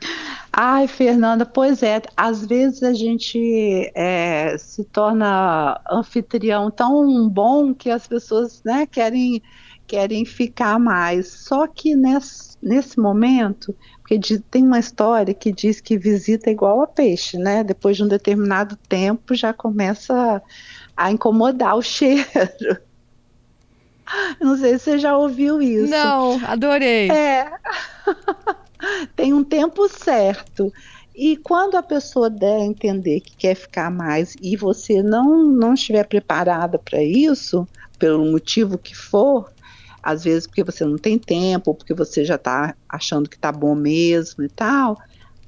Ai, 0.52 0.86
Fernanda, 0.88 1.44
pois 1.44 1.82
é, 1.82 2.00
às 2.16 2.46
vezes 2.46 2.82
a 2.82 2.94
gente 2.94 3.90
é, 3.94 4.56
se 4.58 4.84
torna 4.84 5.80
anfitrião 5.90 6.70
tão 6.70 7.28
bom 7.28 7.74
que 7.74 7.90
as 7.90 8.06
pessoas 8.06 8.62
né, 8.64 8.86
querem, 8.86 9.42
querem 9.86 10.24
ficar 10.24 10.78
mais. 10.78 11.28
Só 11.28 11.66
que 11.66 11.94
nesse, 11.94 12.56
nesse 12.62 12.98
momento, 12.98 13.74
porque 14.00 14.18
de, 14.18 14.38
tem 14.38 14.62
uma 14.62 14.78
história 14.78 15.34
que 15.34 15.52
diz 15.52 15.80
que 15.80 15.98
visita 15.98 16.50
é 16.50 16.52
igual 16.52 16.82
a 16.82 16.86
peixe, 16.86 17.38
né? 17.38 17.64
Depois 17.64 17.96
de 17.96 18.04
um 18.04 18.08
determinado 18.08 18.76
tempo 18.88 19.34
já 19.34 19.52
começa 19.52 20.42
a 20.96 21.10
incomodar 21.10 21.76
o 21.76 21.82
cheiro. 21.82 22.24
Não 24.40 24.56
sei 24.56 24.78
se 24.78 24.84
você 24.84 24.98
já 24.98 25.16
ouviu 25.16 25.60
isso. 25.60 25.90
Não, 25.90 26.40
adorei. 26.44 27.10
É. 27.10 27.50
Tem 29.16 29.32
um 29.34 29.42
tempo 29.42 29.88
certo. 29.88 30.72
E 31.14 31.36
quando 31.38 31.76
a 31.76 31.82
pessoa 31.82 32.28
der 32.28 32.60
a 32.60 32.64
entender 32.64 33.20
que 33.20 33.34
quer 33.36 33.54
ficar 33.54 33.90
mais 33.90 34.36
e 34.40 34.54
você 34.54 35.02
não, 35.02 35.44
não 35.44 35.74
estiver 35.74 36.04
preparada 36.06 36.78
para 36.78 37.02
isso, 37.02 37.66
pelo 37.98 38.24
motivo 38.30 38.76
que 38.76 38.94
for, 38.94 39.50
às 40.06 40.22
vezes 40.22 40.46
porque 40.46 40.62
você 40.62 40.84
não 40.84 40.96
tem 40.96 41.18
tempo, 41.18 41.74
porque 41.74 41.92
você 41.92 42.24
já 42.24 42.36
está 42.36 42.76
achando 42.88 43.28
que 43.28 43.34
está 43.34 43.50
bom 43.50 43.74
mesmo 43.74 44.44
e 44.44 44.48
tal, 44.48 44.96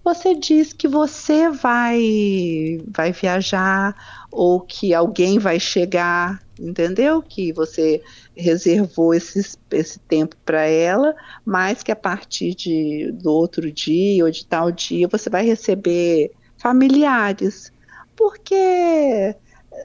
você 0.03 0.35
diz 0.35 0.73
que 0.73 0.89
você 0.89 1.49
vai 1.49 2.81
vai 2.89 3.13
viajar 3.13 3.95
ou 4.33 4.61
que 4.61 4.93
alguém 4.93 5.39
vai 5.39 5.61
chegar, 5.61 6.43
entendeu? 6.59 7.23
Que 7.23 7.53
você 7.53 8.03
reservou 8.37 9.15
esse, 9.15 9.57
esse 9.71 10.01
tempo 10.01 10.35
para 10.45 10.63
ela, 10.63 11.15
mas 11.45 11.85
que 11.85 11.93
a 11.93 11.97
partir 11.97 12.53
de, 12.57 13.13
do 13.13 13.31
outro 13.31 13.71
dia 13.71 14.25
ou 14.25 14.31
de 14.31 14.45
tal 14.45 14.73
dia 14.73 15.07
você 15.07 15.31
vai 15.31 15.47
receber 15.47 16.33
familiares. 16.57 17.73
Porque 18.17 19.37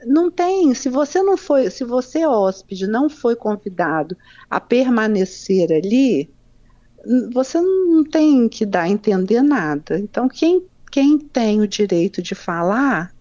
não 0.06 0.30
tem, 0.30 0.74
se 0.74 0.88
você 0.88 1.22
não 1.22 1.36
foi, 1.36 1.70
se 1.70 1.84
você 1.84 2.26
hóspede 2.26 2.86
não 2.86 3.08
foi 3.08 3.36
convidado 3.36 4.16
a 4.48 4.60
permanecer 4.60 5.70
ali, 5.72 6.30
você 7.32 7.60
não 7.60 8.04
tem 8.04 8.48
que 8.48 8.64
dar 8.64 8.82
a 8.82 8.88
entender 8.88 9.42
nada. 9.42 9.98
Então, 9.98 10.28
quem, 10.28 10.64
quem 10.90 11.18
tem 11.18 11.60
o 11.60 11.68
direito 11.68 12.22
de 12.22 12.34
falar 12.34 13.14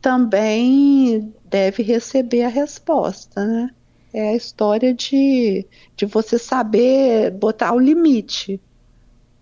também 0.00 1.32
deve 1.44 1.82
receber 1.82 2.44
a 2.44 2.48
resposta, 2.48 3.44
né? 3.44 3.70
É 4.12 4.30
a 4.30 4.36
história 4.36 4.94
de, 4.94 5.66
de 5.96 6.06
você 6.06 6.38
saber 6.38 7.30
botar 7.30 7.74
o 7.74 7.78
limite. 7.78 8.60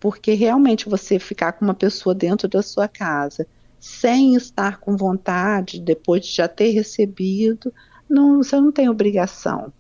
Porque 0.01 0.35
realmente 0.35 0.89
você 0.89 1.19
ficar 1.19 1.53
com 1.53 1.65
uma 1.65 1.75
pessoa 1.75 2.15
dentro 2.15 2.49
da 2.49 2.63
sua 2.63 2.89
casa 2.89 3.47
sem 3.79 4.35
estar 4.35 4.81
com 4.81 4.97
vontade, 4.97 5.81
depois 5.81 6.25
de 6.25 6.35
já 6.35 6.49
ter 6.49 6.71
recebido, 6.71 7.73
não, 8.09 8.43
você 8.43 8.57
não 8.61 8.73
tem 8.73 8.89
obrigação. 8.89 9.73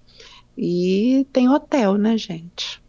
E 0.56 1.26
tem 1.32 1.48
hotel, 1.48 1.96
né, 1.96 2.16
gente? 2.16 2.82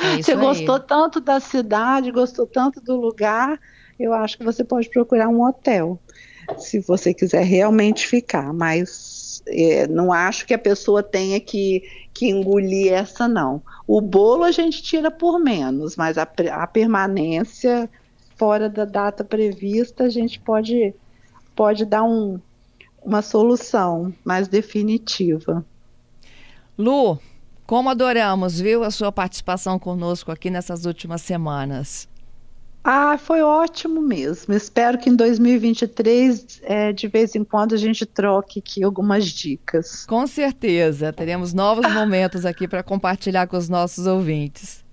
É 0.00 0.16
você 0.22 0.34
gostou 0.34 0.80
tanto 0.80 1.20
da 1.20 1.38
cidade, 1.38 2.10
gostou 2.10 2.46
tanto 2.46 2.80
do 2.80 2.96
lugar, 2.96 3.58
eu 3.98 4.12
acho 4.12 4.38
que 4.38 4.44
você 4.44 4.64
pode 4.64 4.90
procurar 4.90 5.28
um 5.28 5.42
hotel, 5.42 6.00
se 6.58 6.80
você 6.80 7.14
quiser 7.14 7.44
realmente 7.44 8.06
ficar. 8.06 8.52
Mas 8.52 9.42
é, 9.46 9.86
não 9.86 10.12
acho 10.12 10.46
que 10.46 10.54
a 10.54 10.58
pessoa 10.58 11.02
tenha 11.02 11.40
que, 11.40 11.82
que 12.12 12.26
engolir 12.28 12.92
essa, 12.92 13.28
não. 13.28 13.62
O 13.86 14.00
bolo 14.00 14.44
a 14.44 14.50
gente 14.50 14.82
tira 14.82 15.10
por 15.10 15.38
menos, 15.38 15.96
mas 15.96 16.18
a, 16.18 16.28
a 16.52 16.66
permanência 16.66 17.88
fora 18.36 18.68
da 18.68 18.84
data 18.84 19.24
prevista, 19.24 20.04
a 20.04 20.08
gente 20.08 20.40
pode, 20.40 20.94
pode 21.54 21.84
dar 21.84 22.02
um, 22.04 22.40
uma 23.02 23.22
solução 23.22 24.12
mais 24.24 24.48
definitiva. 24.48 25.64
Lu, 26.76 27.18
como 27.66 27.88
adoramos, 27.88 28.60
viu, 28.60 28.82
a 28.84 28.90
sua 28.90 29.12
participação 29.12 29.78
conosco 29.78 30.30
aqui 30.30 30.50
nessas 30.50 30.84
últimas 30.84 31.22
semanas. 31.22 32.08
Ah, 32.86 33.16
foi 33.16 33.40
ótimo 33.40 34.02
mesmo. 34.02 34.52
Espero 34.52 34.98
que 34.98 35.08
em 35.08 35.16
2023, 35.16 36.60
é, 36.64 36.92
de 36.92 37.08
vez 37.08 37.34
em 37.34 37.42
quando, 37.42 37.74
a 37.74 37.78
gente 37.78 38.04
troque 38.04 38.58
aqui 38.58 38.84
algumas 38.84 39.24
dicas. 39.24 40.04
Com 40.04 40.26
certeza. 40.26 41.10
Teremos 41.10 41.54
novos 41.54 41.90
momentos 41.90 42.44
aqui 42.44 42.68
para 42.68 42.82
compartilhar 42.82 43.46
com 43.46 43.56
os 43.56 43.70
nossos 43.70 44.06
ouvintes. 44.06 44.83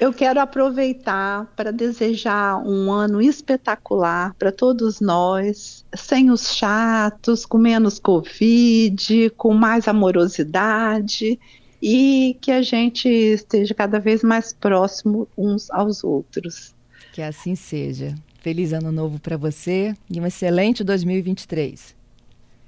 Eu 0.00 0.12
quero 0.12 0.40
aproveitar 0.40 1.46
para 1.56 1.72
desejar 1.72 2.58
um 2.58 2.90
ano 2.90 3.22
espetacular 3.22 4.34
para 4.38 4.50
todos 4.50 5.00
nós, 5.00 5.84
sem 5.94 6.30
os 6.30 6.54
chatos, 6.54 7.46
com 7.46 7.58
menos 7.58 7.98
Covid, 8.00 9.30
com 9.36 9.54
mais 9.54 9.86
amorosidade 9.86 11.38
e 11.80 12.36
que 12.40 12.50
a 12.50 12.60
gente 12.60 13.08
esteja 13.08 13.72
cada 13.72 14.00
vez 14.00 14.22
mais 14.22 14.52
próximo 14.52 15.28
uns 15.38 15.70
aos 15.70 16.02
outros. 16.02 16.74
Que 17.12 17.22
assim 17.22 17.54
seja. 17.54 18.14
Feliz 18.40 18.72
ano 18.72 18.90
novo 18.90 19.20
para 19.20 19.36
você 19.36 19.94
e 20.10 20.20
um 20.20 20.26
excelente 20.26 20.82
2023. 20.82 21.94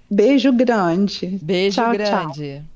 Beijo 0.09 0.53
grande. 0.53 1.39
Beijo 1.43 1.83
tchau, 1.83 1.93
grande. 1.93 2.59
Tchau. 2.59 2.76